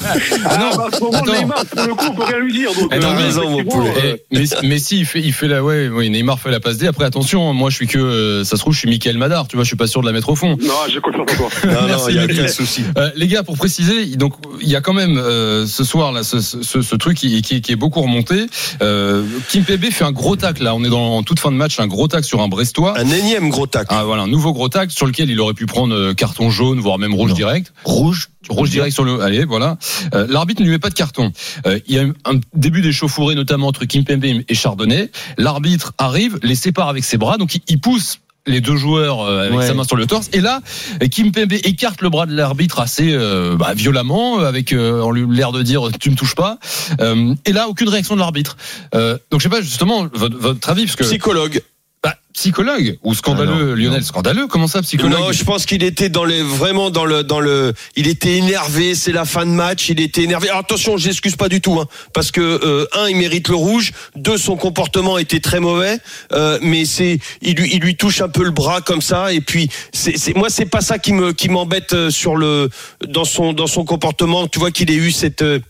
non, 0.58 0.76
bah, 0.76 0.88
ce 0.92 1.00
moment, 1.00 1.18
attends. 1.18 1.32
Neymar, 1.32 1.66
pour 1.66 1.86
le 1.86 1.94
coup, 1.94 2.04
on 2.10 2.14
peut 2.14 2.22
rien 2.24 2.38
lui 2.38 2.52
dire. 2.52 2.70
Donc, 2.74 2.90
Eh 2.94 2.98
non, 2.98 3.08
euh, 3.08 3.62
mais- 3.64 3.72
euh, 3.74 4.16
Eh, 4.32 4.38
Messi, 4.38 4.54
Messi, 4.66 4.98
il 5.00 5.06
fait, 5.06 5.20
il 5.20 5.32
fait 5.32 5.48
la, 5.48 5.62
ouais, 5.62 5.88
oui, 5.88 6.08
Neymar 6.10 6.38
fait 6.40 6.50
la 6.50 6.60
passe 6.60 6.78
D. 6.78 6.86
Après, 6.86 7.04
attention, 7.04 7.52
moi, 7.52 7.70
je 7.70 7.76
suis 7.76 7.86
que, 7.86 7.98
euh, 7.98 8.44
ça 8.44 8.56
se 8.56 8.60
trouve, 8.60 8.72
je 8.72 8.78
suis 8.80 8.88
Michael 8.88 9.18
Madar, 9.18 9.46
tu 9.48 9.56
vois, 9.56 9.64
je 9.64 9.68
suis 9.68 9.76
pas 9.76 9.86
sûr 9.86 10.00
de 10.00 10.06
la 10.06 10.12
mettre 10.12 10.28
au 10.30 10.36
fond. 10.36 10.56
Non, 10.62 10.72
j'ai 10.88 11.00
confiance 11.00 11.28
en 11.30 11.34
toi. 11.36 11.48
Non, 11.66 11.72
non, 11.82 11.86
Merci, 11.88 12.06
il 12.10 12.16
y 12.16 12.18
a 12.18 12.24
aucun 12.24 12.48
souci. 12.48 12.82
Euh, 12.96 13.10
les 13.16 13.26
gars, 13.28 13.42
pour 13.42 13.56
préciser, 13.56 14.06
donc 14.16 14.34
il 14.60 14.68
y 14.68 14.76
a 14.76 14.80
quand 14.80 14.94
même 14.94 15.18
euh, 15.18 15.66
ce 15.66 15.84
soir 15.84 16.12
là 16.12 16.22
ce, 16.22 16.40
ce, 16.40 16.82
ce 16.82 16.96
truc 16.96 17.16
qui, 17.18 17.42
qui, 17.42 17.60
qui 17.60 17.72
est 17.72 17.76
beaucoup 17.76 18.00
remonté. 18.00 18.46
Euh, 18.82 19.24
Kim 19.48 19.64
Pembe 19.64 19.84
fait 19.90 20.04
un 20.04 20.12
gros 20.12 20.36
tacle 20.36 20.62
là. 20.64 20.74
On 20.74 20.84
est 20.84 20.88
dans 20.90 21.16
en 21.16 21.22
toute 21.22 21.38
fin 21.40 21.50
de 21.50 21.56
match, 21.56 21.78
un 21.82 21.87
gros 21.87 22.08
tacle 22.08 22.25
sur 22.25 22.40
un 22.40 22.49
Brestois. 22.49 22.99
Un 22.99 23.11
énième 23.11 23.50
gros 23.50 23.67
tac. 23.67 23.87
Ah 23.90 24.05
voilà, 24.05 24.23
un 24.23 24.29
nouveau 24.29 24.52
gros 24.52 24.69
tacle 24.69 24.93
sur 24.93 25.06
lequel 25.06 25.31
il 25.31 25.40
aurait 25.40 25.55
pu 25.55 25.67
prendre 25.67 25.94
euh, 25.94 26.14
carton 26.14 26.50
jaune, 26.50 26.81
voire 26.81 26.99
même 26.99 27.14
rouge 27.14 27.31
Non. 27.31 27.37
direct. 27.37 27.73
Rouge. 27.84 28.29
Rouge 28.49 28.70
direct 28.70 28.93
sur 28.94 29.05
le. 29.05 29.20
Allez, 29.20 29.44
voilà. 29.44 29.76
Euh, 30.14 30.26
L'arbitre 30.29 30.61
ne 30.62 30.67
lui 30.67 30.73
met 30.73 30.79
pas 30.79 30.88
de 30.90 30.94
carton. 30.94 31.32
Euh, 31.67 31.79
il 31.87 31.94
y 31.94 31.99
a 31.99 32.02
eu 32.05 32.12
un 32.25 32.40
début 32.55 32.81
d'échauffourée, 32.82 33.34
notamment 33.34 33.69
entre 33.69 33.84
Kimpembe 33.84 34.25
et 34.25 34.55
Chardonnay. 34.55 35.11
L'arbitre 35.38 35.93
arrive, 35.99 36.38
les 36.43 36.55
sépare 36.55 36.88
avec 36.88 37.05
ses 37.05 37.19
bras, 37.19 37.37
donc 37.38 37.55
il, 37.55 37.61
il 37.69 37.81
pousse 37.81 38.19
les 38.44 38.61
deux 38.61 38.75
joueurs 38.76 39.20
euh, 39.20 39.46
avec 39.46 39.56
Ouais. 39.61 39.67
sa 39.69 39.75
main 39.75 39.85
sur 39.85 39.94
le 39.94 40.05
torse. 40.06 40.28
Et 40.32 40.40
là, 40.40 40.61
Kimpembe 41.12 41.52
écarte 41.52 42.02
le 42.02 42.11
bras 42.11 42.26
de 42.26 42.35
l'arbitre 42.35 42.81
assez 42.81 43.12
euh, 43.12 43.55
bah, 43.56 43.73
violemment, 43.75 44.40
euh, 44.40 44.46
avec 44.49 44.73
euh, 44.73 45.00
en 45.00 45.12
lui 45.12 45.25
l'air 45.32 45.52
de 45.52 45.62
dire 45.62 45.90
tu 46.00 46.11
me 46.11 46.17
touches 46.17 46.35
pas. 46.35 46.58
Euh, 47.00 47.35
et 47.46 47.52
là, 47.52 47.69
aucune 47.69 47.88
réaction 47.88 48.17
de 48.17 48.20
l'arbitre. 48.20 48.56
Euh, 48.96 49.17
donc 49.31 49.38
je 49.40 49.44
sais 49.44 49.49
pas 49.49 49.61
justement 49.62 50.08
votre, 50.12 50.37
votre 50.37 50.69
avis, 50.69 50.87
parce 50.87 50.96
que 50.96 51.05
Psychologue. 51.05 51.62
Bah, 52.02 52.16
psychologue 52.34 52.99
ou 53.04 53.14
scandaleux, 53.14 53.75
Ah 53.75 53.76
Lionel, 53.76 54.02
scandaleux. 54.02 54.49
Comment 54.49 54.66
ça, 54.66 54.82
psychologue 54.82 55.20
Non, 55.20 55.31
je 55.31 55.44
pense 55.44 55.66
qu'il 55.66 55.84
était 55.84 56.08
dans 56.08 56.25
les 56.25 56.43
vraiment 56.43 56.90
dans 56.90 57.04
le 57.04 57.22
dans 57.22 57.38
le. 57.38 57.75
Il 57.94 58.08
était 58.08 58.38
énervé. 58.38 58.96
C'est 58.96 59.12
la 59.12 59.25
fin 59.25 59.46
de 59.46 59.52
match. 59.52 59.88
Il 59.88 60.00
était 60.00 60.22
énervé. 60.22 60.49
Alors, 60.49 60.60
attention, 60.62 60.96
je 60.96 61.06
l'excuse 61.06 61.37
pas 61.37 61.49
du 61.49 61.60
tout, 61.60 61.78
hein, 61.81 61.87
parce 62.12 62.32
que 62.32 62.40
euh, 62.40 62.87
un, 62.93 63.08
il 63.08 63.16
mérite 63.16 63.49
le 63.49 63.54
rouge. 63.54 63.93
Deux, 64.16 64.37
son 64.37 64.56
comportement 64.56 65.16
était 65.16 65.38
très 65.38 65.60
mauvais. 65.60 65.99
Euh, 66.32 66.58
mais 66.60 66.84
c'est, 66.87 67.20
il 67.40 67.54
lui, 67.54 67.70
il 67.72 67.81
lui 67.81 67.96
touche 67.96 68.20
un 68.20 68.28
peu 68.28 68.43
le 68.43 68.50
bras 68.50 68.81
comme 68.81 69.02
ça. 69.02 69.32
Et 69.32 69.40
puis, 69.40 69.69
c'est, 69.93 70.19
c'est 70.19 70.34
moi, 70.34 70.50
c'est 70.50 70.66
pas 70.66 70.81
ça 70.81 70.99
qui 70.99 71.12
me 71.12 71.32
qui 71.32 71.49
m'embête 71.49 71.93
euh, 71.93 72.10
sur 72.10 72.34
le 72.34 72.69
dans 73.06 73.25
son 73.25 73.52
dans 73.52 73.69
son 73.69 73.84
comportement. 73.84 74.49
Tu 74.49 74.58
vois 74.58 74.72
qu'il 74.72 74.90
ait 74.90 74.94
eu 74.94 75.12
cette 75.12 75.43
euh, 75.43 75.60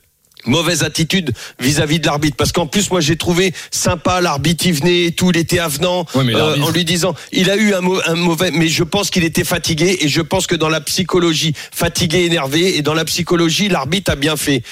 mauvaise 0.46 0.82
attitude 0.82 1.32
vis-à-vis 1.60 2.00
de 2.00 2.06
l'arbitre. 2.06 2.36
Parce 2.36 2.52
qu'en 2.52 2.66
plus 2.66 2.90
moi 2.90 3.00
j'ai 3.00 3.16
trouvé 3.16 3.52
sympa 3.70 4.20
l'arbitre 4.20 4.66
il 4.66 4.72
venait 4.74 5.04
et 5.06 5.12
tout 5.12 5.30
il 5.30 5.36
était 5.36 5.58
avenant 5.58 6.04
Ouais, 6.14 6.24
mais 6.24 6.34
euh, 6.34 6.60
en 6.62 6.70
lui 6.70 6.84
disant 6.84 7.14
il 7.32 7.50
a 7.50 7.56
eu 7.56 7.74
un, 7.74 7.80
mau- 7.80 8.00
un 8.06 8.14
mauvais 8.14 8.50
mais 8.50 8.68
je 8.68 8.82
pense 8.84 9.10
qu'il 9.10 9.24
était 9.24 9.44
fatigué 9.44 9.98
et 10.00 10.08
je 10.08 10.20
pense 10.20 10.46
que 10.46 10.54
dans 10.54 10.68
la 10.68 10.80
psychologie 10.80 11.52
fatigué 11.72 12.24
énervé 12.24 12.76
et 12.76 12.82
dans 12.82 12.94
la 12.94 13.04
psychologie 13.04 13.68
l'arbitre 13.68 14.10
a 14.12 14.16
bien 14.16 14.36
fait. 14.36 14.62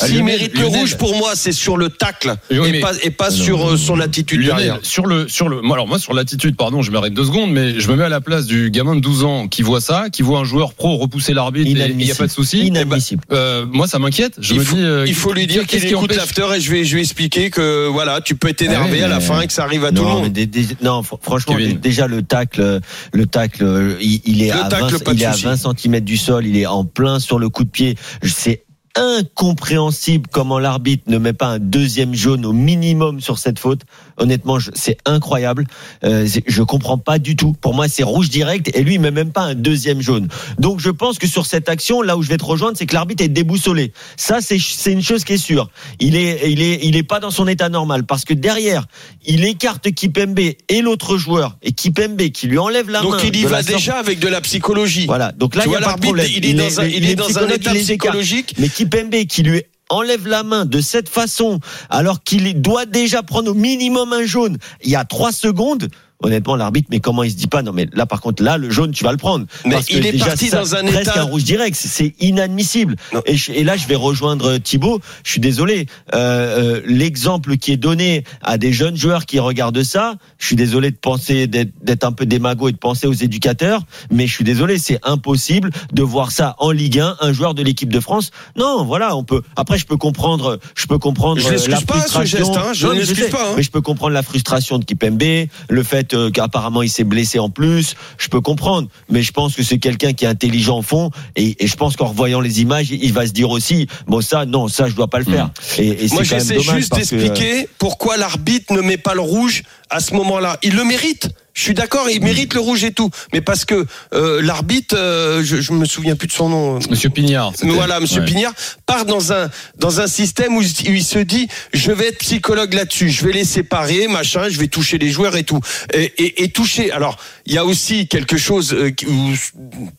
Ah, 0.00 0.06
s'il 0.06 0.16
Lionel- 0.18 0.24
mérite 0.24 0.58
le 0.58 0.66
rouge 0.66 0.96
pour 0.96 1.16
moi 1.16 1.32
c'est 1.34 1.52
sur 1.52 1.76
le 1.76 1.88
tacle 1.88 2.34
Et 2.50 2.58
oui, 2.58 2.68
et 2.68 2.72
mais- 2.72 2.80
pas 2.80 2.92
et 3.02 3.10
pas 3.10 3.30
Non, 3.30 3.36
sur 3.36 3.68
euh, 3.70 3.76
son 3.76 4.00
attitude 4.00 4.40
Lionel, 4.40 4.56
derrière. 4.56 4.78
sur 4.82 5.06
le 5.06 5.28
sur 5.28 5.48
le 5.48 5.62
moi, 5.62 5.76
alors 5.76 5.88
moi 5.88 5.98
sur 5.98 6.14
l'attitude 6.14 6.56
pardon 6.56 6.82
je 6.82 6.90
m'arrête 6.90 7.14
deux 7.14 7.24
secondes 7.24 7.50
mais 7.52 7.80
je 7.80 7.88
me 7.90 7.96
mets 7.96 8.04
à 8.04 8.08
la 8.08 8.20
place 8.20 8.46
du 8.46 8.70
gamin 8.70 8.94
de 8.96 9.00
12 9.00 9.24
ans 9.24 9.48
qui 9.48 9.62
voit 9.62 9.80
ça 9.80 10.06
qui 10.12 10.22
voit 10.22 10.38
un 10.40 10.44
joueur 10.44 10.74
pro 10.74 10.96
repousser 10.96 11.32
l'arbitre 11.34 11.70
il 11.70 11.96
n'y 11.96 12.10
a 12.10 12.14
pas 12.14 12.26
de 12.26 12.32
souci. 12.32 12.60
Inadmissible. 12.66 13.22
Euh, 13.32 13.66
moi 13.70 13.86
ça 13.86 13.98
m'inquiète. 13.98 14.34
Je 14.40 14.54
il 14.54 14.60
me 14.60 14.64
faut, 14.64 14.76
dis 14.76 14.82
euh, 14.82 15.06
il 15.14 15.20
faut 15.20 15.32
lui 15.32 15.46
dire 15.46 15.66
qu'il 15.66 15.80
qui 15.80 15.86
écoute 15.86 16.14
l'after 16.14 16.46
et 16.56 16.60
je 16.60 16.70
vais, 16.70 16.84
je 16.84 16.96
vais 16.96 17.02
expliquer 17.02 17.50
que 17.50 17.86
voilà, 17.86 18.20
tu 18.20 18.34
peux 18.34 18.48
être 18.48 18.62
énervé 18.62 18.98
ouais, 18.98 19.02
à 19.02 19.08
la 19.08 19.20
fin 19.20 19.40
et 19.40 19.46
que 19.46 19.52
ça 19.52 19.62
arrive 19.62 19.84
à 19.84 19.92
tout 19.92 20.02
le 20.02 20.08
monde. 20.08 20.38
non, 20.82 21.02
fr- 21.02 21.18
franchement, 21.22 21.56
déjà 21.80 22.06
le 22.08 22.22
tacle, 22.22 22.80
le 23.12 23.26
tacle, 23.26 23.96
il, 24.00 24.20
il 24.24 24.42
est 24.42 24.50
à 24.50 24.64
tacle, 24.64 24.94
20, 24.94 25.04
pas 25.04 25.12
de 25.12 25.16
il 25.18 25.22
est 25.22 25.26
à 25.26 25.32
souci. 25.32 25.44
20 25.44 25.56
cm 25.78 26.00
du 26.00 26.16
sol, 26.16 26.46
il 26.46 26.56
est 26.56 26.66
en 26.66 26.84
plein 26.84 27.20
sur 27.20 27.38
le 27.38 27.48
coup 27.48 27.64
de 27.64 27.70
pied. 27.70 27.96
C'est 28.24 28.63
incompréhensible 28.96 30.28
comment 30.30 30.58
l'arbitre 30.58 31.04
ne 31.08 31.18
met 31.18 31.32
pas 31.32 31.46
un 31.46 31.58
deuxième 31.58 32.14
jaune 32.14 32.46
au 32.46 32.52
minimum 32.52 33.20
sur 33.20 33.38
cette 33.38 33.58
faute. 33.58 33.82
Honnêtement, 34.16 34.58
c'est 34.74 34.96
incroyable. 35.04 35.66
Euh, 36.04 36.28
je 36.46 36.62
comprends 36.62 36.98
pas 36.98 37.18
du 37.18 37.34
tout. 37.34 37.54
Pour 37.60 37.74
moi, 37.74 37.88
c'est 37.88 38.04
rouge 38.04 38.30
direct 38.30 38.70
et 38.74 38.82
lui, 38.82 38.94
il 38.94 39.00
met 39.00 39.10
même 39.10 39.32
pas 39.32 39.42
un 39.42 39.54
deuxième 39.54 40.00
jaune. 40.00 40.28
Donc, 40.58 40.80
je 40.80 40.90
pense 40.90 41.18
que 41.18 41.26
sur 41.26 41.46
cette 41.46 41.68
action, 41.68 42.00
là 42.02 42.16
où 42.16 42.22
je 42.22 42.28
vais 42.28 42.36
te 42.36 42.44
rejoindre, 42.44 42.78
c'est 42.78 42.86
que 42.86 42.94
l'arbitre 42.94 43.24
est 43.24 43.28
déboussolé. 43.28 43.92
Ça, 44.16 44.38
c'est 44.40 44.92
une 44.92 45.02
chose 45.02 45.24
qui 45.24 45.32
est 45.34 45.38
sûre. 45.38 45.68
Il 45.98 46.14
est, 46.16 46.50
il 46.50 46.62
est, 46.62 46.78
il 46.84 46.96
est 46.96 47.02
pas 47.02 47.18
dans 47.18 47.30
son 47.32 47.48
état 47.48 47.68
normal 47.68 48.04
parce 48.04 48.24
que 48.24 48.34
derrière, 48.34 48.86
il 49.26 49.44
écarte 49.44 49.90
Kipembe 49.92 50.38
et 50.38 50.80
l'autre 50.80 51.16
joueur 51.16 51.56
et 51.62 51.72
Kipembe 51.72 52.22
qui 52.30 52.46
lui 52.46 52.58
enlève 52.58 52.88
la 52.90 53.02
main. 53.02 53.10
Donc 53.10 53.24
il 53.24 53.36
y 53.36 53.42
va 53.44 53.62
sorte- 53.62 53.76
déjà 53.76 53.96
avec 53.98 54.20
de 54.20 54.28
la 54.28 54.40
psychologie. 54.40 55.06
Voilà. 55.06 55.32
Donc 55.32 55.56
là, 55.56 55.62
tu 55.64 55.68
il 55.70 55.72
y 55.72 55.76
vois 55.76 55.78
a 55.78 55.94
pas 55.94 55.98
de 55.98 56.04
l'arbitre, 56.06 56.06
problème. 56.14 56.30
il 56.36 56.46
est 56.46 56.54
dans 56.54 56.80
un, 56.80 56.86
il 56.86 56.94
est 56.96 57.00
les 57.00 57.14
dans 57.16 57.24
un 57.24 57.28
psychologues, 57.28 57.52
état 57.56 57.74
psychologique. 57.74 58.54
Mais 58.58 58.68
Kipembe 58.84 59.24
qui 59.26 59.42
lui 59.42 59.62
enlève 59.88 60.26
la 60.26 60.42
main 60.42 60.64
de 60.64 60.80
cette 60.80 61.08
façon, 61.08 61.60
alors 61.90 62.22
qu'il 62.22 62.60
doit 62.60 62.86
déjà 62.86 63.22
prendre 63.22 63.50
au 63.50 63.54
minimum 63.54 64.12
un 64.12 64.24
jaune, 64.24 64.58
il 64.82 64.90
y 64.90 64.96
a 64.96 65.04
trois 65.04 65.32
secondes. 65.32 65.88
Honnêtement, 66.24 66.56
l'arbitre, 66.56 66.88
mais 66.90 67.00
comment 67.00 67.22
il 67.22 67.30
se 67.30 67.36
dit 67.36 67.46
pas, 67.46 67.62
non, 67.62 67.72
mais 67.72 67.86
là, 67.92 68.06
par 68.06 68.20
contre, 68.20 68.42
là, 68.42 68.56
le 68.58 68.70
jaune, 68.70 68.90
tu 68.92 69.04
vas 69.04 69.12
le 69.12 69.18
prendre. 69.18 69.46
Mais 69.64 69.72
Parce 69.74 69.86
que 69.86 69.94
il 69.94 70.06
est 70.06 70.12
déjà, 70.12 70.26
parti 70.26 70.48
ça, 70.48 70.58
dans 70.60 70.74
un 70.74 70.82
presque 70.84 71.00
état- 71.02 71.20
un 71.20 71.24
rouge 71.24 71.44
direct. 71.44 71.76
C'est- 71.76 72.14
inadmissible. 72.20 72.96
Et, 73.26 73.36
je- 73.36 73.52
et 73.52 73.64
là, 73.64 73.76
je 73.76 73.86
vais 73.86 73.94
rejoindre 73.94 74.58
Thibaut. 74.58 75.00
Je 75.24 75.30
suis 75.30 75.40
désolé. 75.40 75.86
Euh, 76.14 76.78
euh, 76.78 76.80
L'exemple 76.86 77.56
qui 77.56 77.72
est 77.72 77.76
donné 77.76 78.24
à 78.42 78.58
des 78.58 78.72
jeunes 78.72 78.96
joueurs 78.96 79.26
qui 79.26 79.38
regardent 79.38 79.82
ça, 79.82 80.14
je 80.38 80.46
suis 80.46 80.56
désolé 80.56 80.90
de 80.90 80.96
penser, 80.96 81.46
d'être 81.46 82.04
un 82.04 82.12
peu 82.12 82.26
démago 82.26 82.68
et 82.68 82.72
de 82.72 82.76
penser 82.78 83.06
aux 83.06 83.12
éducateurs, 83.12 83.82
mais 84.10 84.26
je 84.26 84.32
suis 84.34 84.44
désolé, 84.44 84.78
c'est 84.78 84.98
impossible 85.02 85.70
de 85.92 86.02
voir 86.02 86.30
ça 86.32 86.56
en 86.58 86.70
Ligue 86.70 87.00
1, 87.00 87.16
un 87.20 87.32
joueur 87.32 87.54
de 87.54 87.62
l'équipe 87.62 87.92
de 87.92 88.00
France. 88.00 88.30
Non, 88.56 88.84
voilà, 88.84 89.16
on 89.16 89.24
peut. 89.24 89.42
Après, 89.56 89.76
je 89.78 89.86
peux 89.86 89.96
comprendre, 89.96 90.58
je 90.74 90.86
peux 90.86 90.98
comprendre 90.98 91.40
Je 91.40 91.48
euh, 91.48 91.68
la 91.68 91.80
pas, 91.80 92.00
ce 92.06 92.24
geste, 92.24 92.56
hein, 92.56 92.72
je 92.72 92.86
Non, 92.86 93.04
sais, 93.04 93.28
pas, 93.28 93.50
hein. 93.50 93.54
Mais 93.56 93.62
je 93.62 93.70
peux 93.70 93.80
comprendre 93.82 94.12
la 94.12 94.22
frustration 94.22 94.78
de 94.78 94.84
Kipembe, 94.84 95.22
le 95.68 95.82
fait 95.82 96.13
euh, 96.14 96.30
qu'apparemment 96.30 96.82
il 96.82 96.90
s'est 96.90 97.04
blessé 97.04 97.38
en 97.38 97.50
plus. 97.50 97.94
Je 98.18 98.28
peux 98.28 98.40
comprendre, 98.40 98.88
mais 99.10 99.22
je 99.22 99.32
pense 99.32 99.54
que 99.54 99.62
c'est 99.62 99.78
quelqu'un 99.78 100.12
qui 100.12 100.24
est 100.24 100.28
intelligent 100.28 100.78
au 100.78 100.82
fond, 100.82 101.10
et, 101.36 101.62
et 101.62 101.66
je 101.66 101.76
pense 101.76 101.96
qu'en 101.96 102.06
revoyant 102.06 102.40
les 102.40 102.60
images, 102.60 102.90
il 102.90 103.12
va 103.12 103.26
se 103.26 103.32
dire 103.32 103.50
aussi, 103.50 103.86
bon 104.06 104.20
ça, 104.20 104.46
non, 104.46 104.68
ça 104.68 104.88
je 104.88 104.94
dois 104.94 105.08
pas 105.08 105.18
le 105.18 105.24
faire. 105.24 105.50
Et, 105.78 105.88
et 105.88 106.08
c'est 106.08 106.14
Moi, 106.14 106.22
j'essaie 106.22 106.60
juste 106.60 106.92
euh, 106.92 106.96
d'expliquer 106.96 107.68
pourquoi 107.78 108.16
l'arbitre 108.16 108.72
ne 108.72 108.80
met 108.80 108.96
pas 108.96 109.14
le 109.14 109.20
rouge 109.20 109.62
à 109.90 110.00
ce 110.00 110.14
moment-là. 110.14 110.58
Il 110.62 110.74
le 110.74 110.84
mérite. 110.84 111.28
Je 111.54 111.62
suis 111.62 111.74
d'accord, 111.74 112.10
il 112.10 112.20
mérite 112.22 112.52
le 112.54 112.60
rouge 112.60 112.82
et 112.84 112.90
tout. 112.92 113.10
Mais 113.32 113.40
parce 113.40 113.64
que 113.64 113.86
euh, 114.12 114.42
l'arbitre, 114.42 114.96
euh, 114.98 115.42
je, 115.44 115.60
je 115.60 115.72
me 115.72 115.84
souviens 115.84 116.16
plus 116.16 116.26
de 116.28 116.32
son 116.32 116.48
nom. 116.48 116.78
Monsieur 116.90 117.10
Pignard. 117.10 117.52
voilà, 117.62 118.00
Monsieur 118.00 118.20
Ouais. 118.20 118.26
Pignard 118.26 118.52
part 118.86 119.04
dans 119.06 119.32
un 119.32 119.48
dans 119.78 120.00
un 120.00 120.06
système 120.06 120.56
où 120.56 120.62
il 120.62 121.04
se 121.04 121.18
dit 121.20 121.46
je 121.72 121.92
vais 121.92 122.08
être 122.08 122.18
psychologue 122.18 122.74
là-dessus, 122.74 123.08
je 123.10 123.24
vais 123.24 123.32
les 123.32 123.44
séparer, 123.44 124.08
machin, 124.08 124.48
je 124.48 124.58
vais 124.58 124.68
toucher 124.68 124.98
les 124.98 125.10
joueurs 125.10 125.36
et 125.36 125.44
tout, 125.44 125.60
et, 125.92 126.12
et, 126.18 126.42
et 126.44 126.48
toucher. 126.50 126.90
Alors 126.90 127.16
il 127.46 127.52
y 127.54 127.58
a 127.58 127.64
aussi 127.64 128.08
quelque 128.08 128.36
chose 128.36 128.72
euh, 128.72 128.90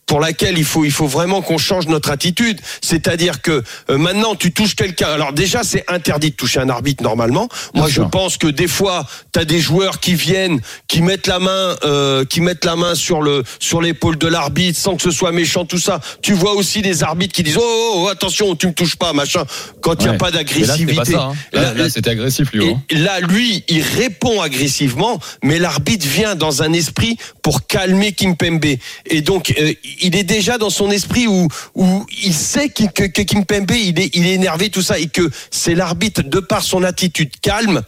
pour 0.06 0.20
laquelle 0.20 0.58
il 0.58 0.66
faut 0.66 0.84
il 0.86 0.92
faut 0.92 1.08
vraiment 1.08 1.42
qu'on 1.42 1.58
change 1.58 1.88
notre 1.88 2.10
attitude, 2.12 2.60
c'est-à-dire 2.82 3.42
que 3.42 3.64
euh, 3.90 3.98
maintenant 3.98 4.36
tu 4.36 4.52
touches 4.52 4.76
quelqu'un. 4.76 5.08
Alors 5.08 5.32
déjà 5.34 5.64
c'est 5.64 5.84
interdit 5.88 6.32
de 6.32 6.36
toucher 6.36 6.60
un 6.60 6.70
arbitre 6.70 7.04
normalement. 7.04 7.48
Moi 7.74 7.86
Bien 7.86 7.88
je 7.88 8.02
sûr. 8.02 8.10
pense 8.10 8.38
que 8.38 8.48
des 8.48 8.68
fois 8.68 9.06
tu 9.34 9.40
as 9.40 9.46
des 9.46 9.60
joueurs 9.60 10.00
qui 10.00 10.16
viennent, 10.16 10.60
qui 10.88 11.02
mettent 11.02 11.28
la 11.28 11.40
main 11.40 11.45
euh, 11.50 12.26
qui 12.26 12.42
mettent 12.42 12.66
la 12.66 12.76
main 12.76 12.96
sur 12.96 13.22
le 13.22 13.44
sur 13.60 13.82
l'épaule 13.82 14.18
de 14.18 14.28
l'arbitre 14.28 14.80
sans 14.80 14.96
que 14.96 15.02
ce 15.02 15.12
soit 15.12 15.32
méchant 15.32 15.66
tout 15.66 15.78
ça. 15.80 16.00
Tu 16.22 16.34
vois 16.34 16.54
aussi 16.54 16.82
des 16.82 17.04
arbitres 17.04 17.34
qui 17.34 17.44
disent 17.44 17.58
oh, 17.58 17.64
oh, 17.64 18.02
oh, 18.04 18.08
attention 18.08 18.56
tu 18.56 18.68
me 18.68 18.74
touches 18.74 18.96
pas 18.96 19.14
machin 19.14 19.44
quand 19.82 19.96
il 20.00 20.04
n'y 20.04 20.08
a 20.08 20.12
Ouais. 20.12 20.18
pas 20.18 20.26
là, 20.32 20.38
d'agressivité. 20.38 21.16
hein. 21.16 21.34
Là, 21.54 21.74
là, 21.74 21.90
c'était 21.90 22.10
agressif, 22.12 22.52
lui. 22.54 22.70
hein. 22.70 22.82
Et 22.90 22.96
là, 22.96 23.20
lui, 23.20 23.64
il 23.68 23.82
répond 23.82 24.42
agressivement, 24.42 25.20
mais 25.44 25.60
l'arbitre 25.60 26.08
vient 26.08 26.36
dans 26.36 26.64
un 26.64 26.72
esprit 26.74 27.18
pour 27.42 27.68
calmer 27.68 28.12
Kimpembe. 28.14 28.66
Et 29.06 29.22
donc, 29.22 29.54
euh, 29.60 29.74
il 30.02 30.16
est 30.16 30.24
déjà 30.24 30.58
dans 30.58 30.70
son 30.70 30.90
esprit 30.92 31.28
où, 31.28 31.48
où 31.76 32.06
il 32.24 32.34
sait 32.34 32.70
qu'il- 32.70 32.92
que, 32.92 33.04
que 33.04 33.22
Kimpembe, 33.22 33.72
il 33.72 34.00
est, 34.00 34.10
il 34.16 34.26
est 34.26 34.34
énervé, 34.34 34.70
tout 34.70 34.82
ça, 34.82 34.98
et 35.00 35.08
que 35.08 35.30
c'est 35.52 35.76
l'arbitre, 35.76 36.22
de 36.24 36.40
par 36.40 36.64
son 36.64 36.84
attitude 36.84 37.32
calme, 37.42 37.82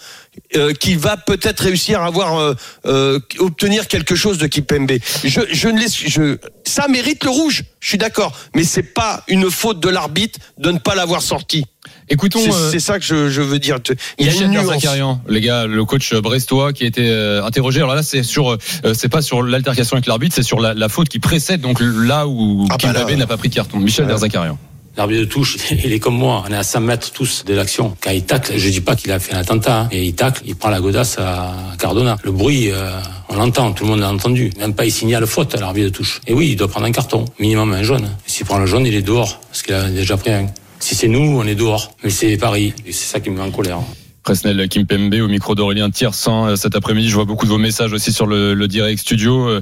euh, 0.55 0.73
qui 0.73 0.95
va 0.95 1.17
peut-être 1.17 1.61
réussir 1.61 2.01
à 2.01 2.05
avoir 2.05 2.37
euh, 2.37 2.53
euh, 2.85 3.19
obtenir 3.39 3.87
quelque 3.87 4.15
chose 4.15 4.37
de 4.37 4.47
Kimpembe. 4.47 4.91
Je, 5.23 5.41
je 5.51 5.67
ne 5.67 5.79
laisse, 5.79 5.95
je, 5.95 6.37
ça 6.65 6.87
mérite 6.87 7.23
le 7.23 7.29
rouge. 7.29 7.63
Je 7.79 7.87
suis 7.89 7.97
d'accord, 7.97 8.33
mais 8.55 8.63
c'est 8.63 8.83
pas 8.83 9.23
une 9.27 9.49
faute 9.49 9.79
de 9.79 9.89
l'arbitre 9.89 10.39
de 10.57 10.71
ne 10.71 10.77
pas 10.77 10.95
l'avoir 10.95 11.21
sorti. 11.21 11.65
Écoutons. 12.09 12.39
C'est 12.41 12.77
euh, 12.77 12.79
ça 12.79 12.99
que 12.99 13.05
je, 13.05 13.29
je 13.29 13.41
veux 13.41 13.59
dire. 13.59 13.77
Il 14.17 14.25
y 14.25 14.29
a 14.29 14.31
Michel 14.31 14.47
une 14.47 14.51
nuance. 14.53 15.21
Les 15.27 15.41
gars, 15.41 15.65
le 15.65 15.85
coach 15.85 16.13
brestois 16.15 16.73
qui 16.73 16.83
a 16.83 16.87
été 16.87 17.09
euh, 17.09 17.43
interrogé. 17.43 17.79
Alors 17.79 17.95
là, 17.95 18.03
c'est 18.03 18.23
sur, 18.23 18.53
euh, 18.53 18.57
c'est 18.93 19.09
pas 19.09 19.21
sur 19.21 19.43
l'altercation 19.43 19.95
avec 19.95 20.07
l'arbitre, 20.07 20.35
c'est 20.35 20.43
sur 20.43 20.59
la, 20.59 20.73
la 20.73 20.89
faute 20.89 21.09
qui 21.09 21.19
précède, 21.19 21.61
donc 21.61 21.79
là 21.81 22.27
où 22.27 22.65
Ah 22.69 22.77
bah 22.81 22.93
Kimpembe 22.93 23.09
là. 23.09 23.15
n'a 23.17 23.27
pas 23.27 23.37
pris 23.37 23.49
de 23.49 23.55
carton. 23.55 23.79
Michel. 23.79 24.07
Derzakarian. 24.07 24.57
L'arbitre 24.97 25.21
de 25.21 25.25
touche, 25.25 25.57
il 25.71 25.93
est 25.93 25.99
comme 25.99 26.17
moi. 26.17 26.43
On 26.47 26.51
est 26.51 26.57
à 26.57 26.63
100 26.63 26.81
mètres 26.81 27.11
tous 27.11 27.45
de 27.45 27.53
l'action. 27.53 27.95
Quand 28.01 28.09
il 28.09 28.23
tacle, 28.23 28.53
je 28.57 28.69
dis 28.69 28.81
pas 28.81 28.95
qu'il 28.95 29.11
a 29.11 29.19
fait 29.19 29.35
un 29.35 29.37
attentat, 29.39 29.81
hein, 29.81 29.89
et 29.91 30.03
il 30.03 30.15
tacle, 30.15 30.41
il 30.45 30.55
prend 30.55 30.69
la 30.69 30.81
godasse 30.81 31.17
à 31.19 31.53
Cardona. 31.77 32.17
Le 32.23 32.31
bruit, 32.31 32.71
euh, 32.71 32.99
on 33.29 33.35
l'entend, 33.35 33.71
tout 33.73 33.83
le 33.83 33.91
monde 33.91 33.99
l'a 33.99 34.11
entendu. 34.11 34.51
Même 34.57 34.73
pas, 34.73 34.85
il 34.85 34.91
signale 34.91 35.27
faute 35.27 35.53
à 35.53 35.59
l'arbitre 35.59 35.85
de 35.85 35.93
touche. 35.93 36.19
Et 36.25 36.33
oui, 36.33 36.49
il 36.49 36.55
doit 36.55 36.67
prendre 36.67 36.87
un 36.87 36.91
carton, 36.91 37.25
minimum 37.39 37.73
un 37.73 37.83
jaune. 37.83 38.09
S'il 38.25 38.45
prend 38.45 38.57
le 38.57 38.65
jaune, 38.65 38.87
il 38.87 38.95
est 38.95 39.03
dehors, 39.03 39.39
parce 39.41 39.61
qu'il 39.61 39.75
a 39.75 39.87
déjà 39.89 40.17
pris 40.17 40.31
un. 40.31 40.47
Si 40.79 40.95
c'est 40.95 41.07
nous, 41.07 41.39
on 41.39 41.45
est 41.45 41.55
dehors. 41.55 41.91
Mais 42.03 42.09
c'est 42.09 42.35
Paris, 42.37 42.73
et 42.85 42.91
c'est 42.91 43.05
ça 43.05 43.19
qui 43.19 43.29
me 43.29 43.37
met 43.37 43.43
en 43.43 43.51
colère. 43.51 43.79
Presnel 44.27 44.67
Kimpembe 44.67 45.13
au 45.21 45.29
micro 45.29 45.55
d'Aurélien 45.55 45.89
Tiersin 45.89 46.49
euh, 46.49 46.55
cet 46.57 46.75
après-midi. 46.75 47.07
Je 47.07 47.15
vois 47.15 47.23
beaucoup 47.23 47.45
de 47.45 47.49
vos 47.49 47.57
messages 47.57 47.93
aussi 47.93 48.11
sur 48.11 48.27
le, 48.27 48.53
le 48.55 48.67
direct 48.67 48.99
studio. 48.99 49.47
Euh, 49.47 49.61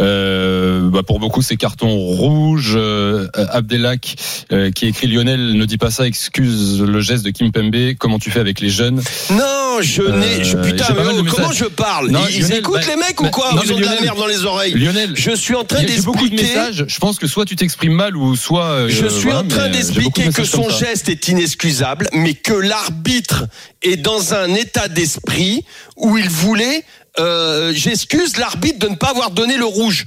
euh, 0.00 0.88
bah 0.88 1.02
pour 1.06 1.18
beaucoup, 1.20 1.42
c'est 1.42 1.56
carton 1.56 1.94
rouge. 1.94 2.72
Euh, 2.76 3.28
Abdelak 3.34 4.14
euh, 4.52 4.70
qui 4.70 4.86
écrit 4.86 5.06
Lionel 5.06 5.52
ne 5.52 5.64
dit 5.66 5.76
pas 5.76 5.90
ça, 5.90 6.06
excuse 6.06 6.80
le 6.80 6.98
geste 7.02 7.26
de 7.26 7.30
Kimpembe. 7.30 7.94
Comment 7.98 8.18
tu 8.18 8.30
fais 8.30 8.40
avec 8.40 8.60
les 8.60 8.70
jeunes? 8.70 9.02
Non, 9.32 9.82
je 9.82 10.00
n'ai. 10.00 10.44
je- 10.44 10.56
putain, 10.56 10.94
mais 10.96 11.02
oh, 11.12 11.22
comment 11.30 11.52
je 11.52 11.66
parle? 11.66 12.08
Non, 12.08 12.20
Ils, 12.30 12.50
écoutent 12.54 12.76
bah, 12.76 12.86
les 12.88 12.96
mecs 12.96 13.18
bah, 13.20 13.28
ou 13.28 13.30
quoi? 13.30 13.52
non, 13.52 13.60
Ils 13.66 13.72
ont 13.74 13.78
de 13.78 13.84
la 13.84 14.00
merde 14.00 14.16
dans 14.16 14.26
les 14.26 14.46
oreilles. 14.46 14.72
Lionel, 14.72 15.10
Je 15.14 15.32
suis 15.32 15.54
en 15.54 15.64
train 15.64 15.80
j'ai 15.86 16.00
beaucoup 16.00 16.24
de 16.24 16.30
d'expliquer. 16.30 16.56
messages. 16.58 16.84
Je 16.88 16.98
pense 17.00 17.18
que 17.18 17.26
soit 17.26 17.44
tu 17.44 17.54
t'exprimes 17.54 17.92
mal 17.92 18.16
ou 18.16 18.34
soit. 18.34 18.88
Je 18.88 19.08
suis 19.08 19.24
voilà, 19.24 19.40
en 19.40 19.46
train 19.46 19.68
de 19.68 19.74
d'expliquer 19.74 20.30
que 20.30 20.44
son 20.44 20.70
geste 20.70 21.10
est 21.10 21.28
inexcusable, 21.28 22.08
mais 22.14 22.32
que 22.32 22.54
l'arbitre 22.54 23.44
est 23.82 24.05
dans 24.06 24.34
un 24.34 24.54
état 24.54 24.86
d'esprit 24.86 25.64
où 25.96 26.16
il 26.16 26.30
voulait. 26.30 26.84
euh, 27.18 27.72
J'excuse 27.74 28.36
l'arbitre 28.36 28.78
de 28.78 28.88
ne 28.88 28.94
pas 28.94 29.10
avoir 29.10 29.32
donné 29.32 29.56
le 29.56 29.64
rouge. 29.64 30.06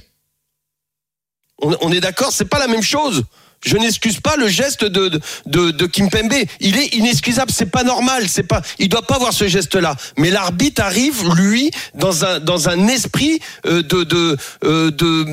On, 1.60 1.76
on 1.82 1.92
est 1.92 2.00
d'accord, 2.00 2.32
c'est 2.32 2.46
pas 2.48 2.58
la 2.58 2.66
même 2.66 2.82
chose. 2.82 3.24
Je 3.62 3.76
n'excuse 3.76 4.18
pas 4.20 4.36
le 4.36 4.48
geste 4.48 4.84
de, 4.86 5.08
de, 5.08 5.20
de, 5.44 5.70
de 5.70 5.84
Kimpembe. 5.86 6.32
Il 6.60 6.78
est 6.78 6.94
inexcusable, 6.94 7.50
c'est 7.54 7.70
pas 7.70 7.84
normal, 7.84 8.26
c'est 8.26 8.42
pas, 8.52 8.62
il 8.78 8.88
doit 8.88 9.02
pas 9.06 9.16
avoir 9.16 9.34
ce 9.34 9.46
geste-là. 9.48 9.96
Mais 10.16 10.30
l'arbitre 10.30 10.80
arrive, 10.82 11.28
lui, 11.34 11.70
dans 11.94 12.24
un, 12.24 12.40
dans 12.40 12.70
un 12.70 12.88
esprit 12.88 13.38
euh, 13.66 13.82
de, 13.82 14.04
de, 14.04 14.38
euh, 14.64 14.90
de, 14.90 15.26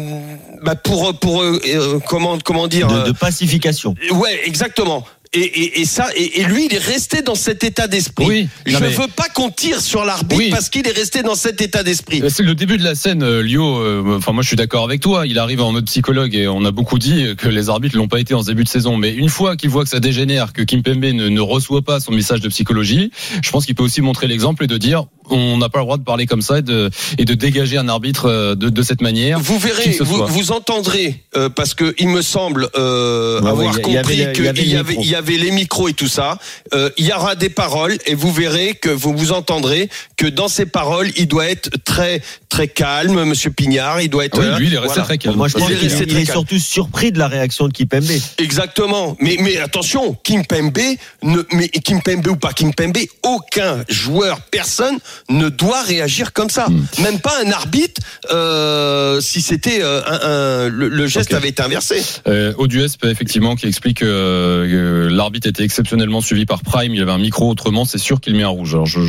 bah 0.61 0.75
pour, 0.75 1.17
pour, 1.17 1.41
euh, 1.41 2.01
comment, 2.05 2.37
comment 2.43 2.67
dire, 2.67 2.89
de, 2.89 2.99
de 3.07 3.11
pacification. 3.13 3.95
Ouais, 4.11 4.41
exactement. 4.43 5.05
Et, 5.33 5.39
et, 5.39 5.81
et 5.81 5.85
ça, 5.85 6.07
et, 6.15 6.39
et 6.41 6.43
lui, 6.45 6.67
il 6.67 6.73
est 6.73 6.77
resté 6.83 7.21
dans 7.21 7.35
cet 7.35 7.63
état 7.63 7.87
d'esprit. 7.87 8.25
Oui, 8.25 8.47
Je 8.65 8.77
mais- 8.77 8.89
veux 8.89 9.07
pas 9.07 9.27
qu'on 9.33 9.49
tire 9.49 9.81
sur 9.81 10.05
l'arbitre 10.05 10.35
Oui. 10.37 10.49
parce 10.49 10.69
qu'il 10.69 10.87
est 10.87 10.91
resté 10.97 11.21
dans 11.21 11.35
cet 11.35 11.61
état 11.61 11.83
d'esprit. 11.83 12.21
Euh, 12.21 12.29
C'est 12.29 12.43
le 12.43 12.55
début 12.55 12.77
de 12.77 12.83
la 12.83 12.95
scène, 12.95 13.23
euh, 13.23 13.41
Lio. 13.41 13.77
euh, 13.79 14.17
Enfin, 14.17 14.31
moi, 14.31 14.41
je 14.43 14.47
suis 14.47 14.55
d'accord 14.55 14.83
avec 14.85 15.01
toi. 15.01 15.27
Il 15.27 15.37
arrive 15.39 15.61
en 15.61 15.71
mode 15.71 15.85
psychologue 15.85 16.33
et 16.35 16.47
on 16.47 16.63
a 16.65 16.71
beaucoup 16.71 16.97
dit 16.99 17.35
que 17.37 17.47
les 17.49 17.69
arbitres 17.69 17.97
l'ont 17.97 18.07
pas 18.07 18.19
été 18.19 18.33
en 18.33 18.41
ce 18.41 18.47
début 18.47 18.63
de 18.63 18.69
saison. 18.69 18.97
Mais 18.97 19.13
une 19.13 19.29
fois 19.29 19.55
qu'il 19.57 19.69
voit 19.69 19.83
que 19.83 19.89
ça 19.89 19.99
dégénère, 19.99 20.53
que 20.53 20.61
Kimpembe 20.61 21.03
ne, 21.05 21.27
ne 21.29 21.41
reçoit 21.41 21.81
pas 21.81 21.99
son 21.99 22.11
message 22.13 22.39
de 22.41 22.47
psychologie, 22.49 23.11
je 23.43 23.49
pense 23.51 23.65
qu'il 23.65 23.75
peut 23.75 23.83
aussi 23.83 24.01
montrer 24.01 24.27
l'exemple 24.27 24.63
et 24.63 24.67
de 24.67 24.77
dire 24.77 25.05
on 25.29 25.57
n'a 25.57 25.69
pas 25.69 25.79
le 25.79 25.85
droit 25.85 25.97
de 25.97 26.03
parler 26.03 26.25
comme 26.25 26.41
ça 26.41 26.59
et 26.59 26.61
de, 26.61 26.89
et 27.17 27.25
de 27.25 27.33
dégager 27.33 27.77
un 27.77 27.89
arbitre 27.89 28.25
euh, 28.25 28.55
de, 28.55 28.69
de 28.69 28.81
cette 28.81 29.01
manière. 29.01 29.39
Vous 29.39 29.59
verrez, 29.59 29.97
vous, 30.01 30.51
entendrez, 30.51 31.23
euh, 31.35 31.49
parce 31.49 31.73
que 31.73 31.93
il 31.97 32.09
me 32.09 32.21
semble 32.21 32.69
euh, 32.75 33.41
avoir 33.41 33.81
compris 33.81 34.21
y 34.21 34.33
qu'il 34.33 34.45
y 34.45 35.15
avait, 35.15 35.35
y 35.35 35.37
les 35.37 35.51
micros 35.51 35.87
et 35.87 35.93
tout 35.93 36.07
ça. 36.07 36.37
Euh, 36.73 36.89
il 36.97 37.05
y 37.05 37.13
aura 37.13 37.35
des 37.35 37.49
paroles 37.49 37.97
et 38.05 38.15
vous 38.15 38.31
verrez 38.31 38.73
que 38.75 38.89
vous 38.89 39.15
vous 39.15 39.31
entendrez 39.31 39.89
que 40.15 40.27
dans 40.27 40.47
ces 40.47 40.65
paroles, 40.65 41.09
il 41.17 41.27
doit 41.27 41.47
être 41.47 41.69
très 41.83 42.21
très 42.49 42.67
calme, 42.67 43.23
Monsieur 43.23 43.51
Pignard. 43.51 44.01
Il 44.01 44.09
doit 44.09 44.25
être. 44.25 44.39
Oui, 44.39 44.45
euh, 44.45 44.57
lui, 44.57 44.67
il 44.67 44.73
est 44.73 44.77
resté 44.77 44.93
voilà. 44.93 45.03
très 45.03 45.17
calme. 45.17 45.37
Moi, 45.37 45.47
je 45.47 45.57
Il 45.57 45.59
pense 45.59 45.71
est 45.71 46.05
il 46.07 46.17
est 46.17 46.31
surtout 46.31 46.59
surpris 46.59 47.11
de 47.11 47.19
la 47.19 47.27
réaction 47.27 47.67
de 47.67 47.73
Kipembe. 47.73 48.03
Exactement. 48.37 49.15
Mais, 49.19 49.37
mais 49.41 49.57
attention, 49.57 50.15
Kimpembe, 50.23 50.77
ne, 51.23 51.41
mais 51.51 51.69
Kimpembe 51.69 52.27
ou 52.27 52.35
pas 52.35 52.53
Kimpembe, 52.53 52.97
aucun 53.23 53.83
joueur, 53.89 54.41
personne 54.51 54.97
ne 55.29 55.49
doit 55.49 55.81
réagir 55.83 56.33
comme 56.33 56.49
ça. 56.49 56.67
Hmm. 56.67 56.85
Même 57.03 57.19
pas 57.19 57.33
un 57.45 57.51
arbitre, 57.51 58.01
euh, 58.31 59.19
si 59.21 59.41
c'était 59.41 59.81
euh, 59.81 60.01
un, 60.05 60.19
un- 60.65 60.69
le, 60.69 60.87
le 60.89 61.07
geste 61.07 61.33
avait 61.33 61.49
été 61.49 61.61
inversé. 61.61 62.01
Euh, 62.27 62.53
Auduesp, 62.57 63.05
effectivement, 63.05 63.55
qui 63.55 63.67
explique 63.67 64.01
euh, 64.01 65.07
que 65.07 65.07
l'arbitre 65.13 65.47
était 65.47 65.63
exceptionnellement 65.63 66.21
suivi 66.21 66.45
par 66.45 66.61
Prime. 66.61 66.93
Il 66.93 67.01
avait 67.01 67.11
un 67.11 67.17
micro, 67.17 67.49
autrement, 67.49 67.85
c'est 67.85 67.97
sûr 67.97 68.19
qu'il 68.21 68.35
met 68.35 68.43
un 68.43 68.47
rouge. 68.49 68.73
Alors, 68.73 68.85
je 68.85 68.99
ne 68.99 69.05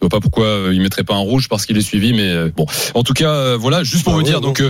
vois 0.00 0.08
pas 0.08 0.20
pourquoi 0.20 0.46
euh, 0.46 0.70
il 0.74 0.80
mettrait 0.80 1.04
pas 1.04 1.14
un 1.14 1.18
rouge 1.18 1.48
parce 1.48 1.66
qu'il 1.66 1.76
est 1.76 1.82
suivi, 1.82 2.12
mais 2.12 2.28
euh, 2.28 2.50
bon. 2.56 2.66
En 2.94 3.02
tout 3.02 3.14
cas, 3.14 3.30
euh, 3.30 3.56
voilà, 3.58 3.82
juste 3.84 4.04
pour 4.04 4.12
Ah 4.14 4.16
vous 4.16 4.22
ouais, 4.22 4.28
dire, 4.28 4.40
bon. 4.40 4.48
donc, 4.52 4.62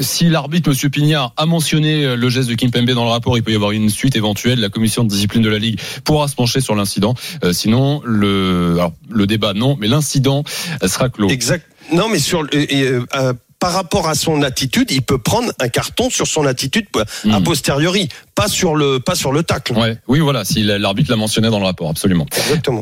si 0.00 0.28
l'arbitre, 0.28 0.70
Monsieur 0.70 0.88
Pignard, 0.88 1.32
a 1.36 1.46
mentionné 1.46 2.04
euh, 2.04 2.16
le 2.16 2.28
geste 2.28 2.48
de 2.48 2.54
Kimpembe 2.54 2.90
dans 2.90 3.04
le 3.04 3.10
rapport, 3.10 3.36
il 3.36 3.42
peut 3.42 3.52
y 3.52 3.56
avoir 3.56 3.72
une 3.72 3.90
suite 3.90 4.16
éventuelle. 4.16 4.60
La 4.60 4.68
commission 4.68 5.04
de 5.04 5.08
discipline 5.08 5.42
de 5.42 5.50
la 5.50 5.58
Ligue 5.58 5.78
pourra 6.04 6.28
se 6.28 6.34
pencher 6.34 6.60
sur 6.60 6.74
l'incident. 6.74 7.14
Euh, 7.44 7.52
sinon, 7.52 8.00
le, 8.04 8.72
alors, 8.78 8.92
le 9.10 9.26
débat, 9.26 9.52
non, 9.54 9.76
mais 9.78 9.88
l'incident 9.88 10.44
sera 10.86 11.08
clos. 11.08 11.28
Exact. 11.28 11.66
Non, 11.92 12.08
mais 12.08 12.18
sur 12.18 12.42
euh, 12.54 13.04
euh, 13.14 13.32
par 13.58 13.74
rapport 13.74 14.08
à 14.08 14.16
son 14.16 14.42
attitude, 14.42 14.90
il 14.90 15.02
peut 15.02 15.18
prendre 15.18 15.52
un 15.60 15.68
carton 15.68 16.10
sur 16.10 16.26
son 16.26 16.46
attitude 16.46 16.86
euh, 16.96 17.04
a 17.30 17.38
Hmm. 17.38 17.44
posteriori, 17.44 18.08
pas 18.34 18.48
sur 18.48 18.74
le 18.74 18.98
pas 18.98 19.14
sur 19.14 19.30
le 19.30 19.44
tacle. 19.44 19.74
Ouais, 19.74 19.98
oui, 20.08 20.18
voilà, 20.18 20.44
si 20.44 20.62
l'arbitre 20.64 21.10
l'a 21.10 21.16
mentionné 21.16 21.48
dans 21.48 21.60
le 21.60 21.66
rapport, 21.66 21.88
absolument. 21.88 22.26
Exactement. 22.36 22.80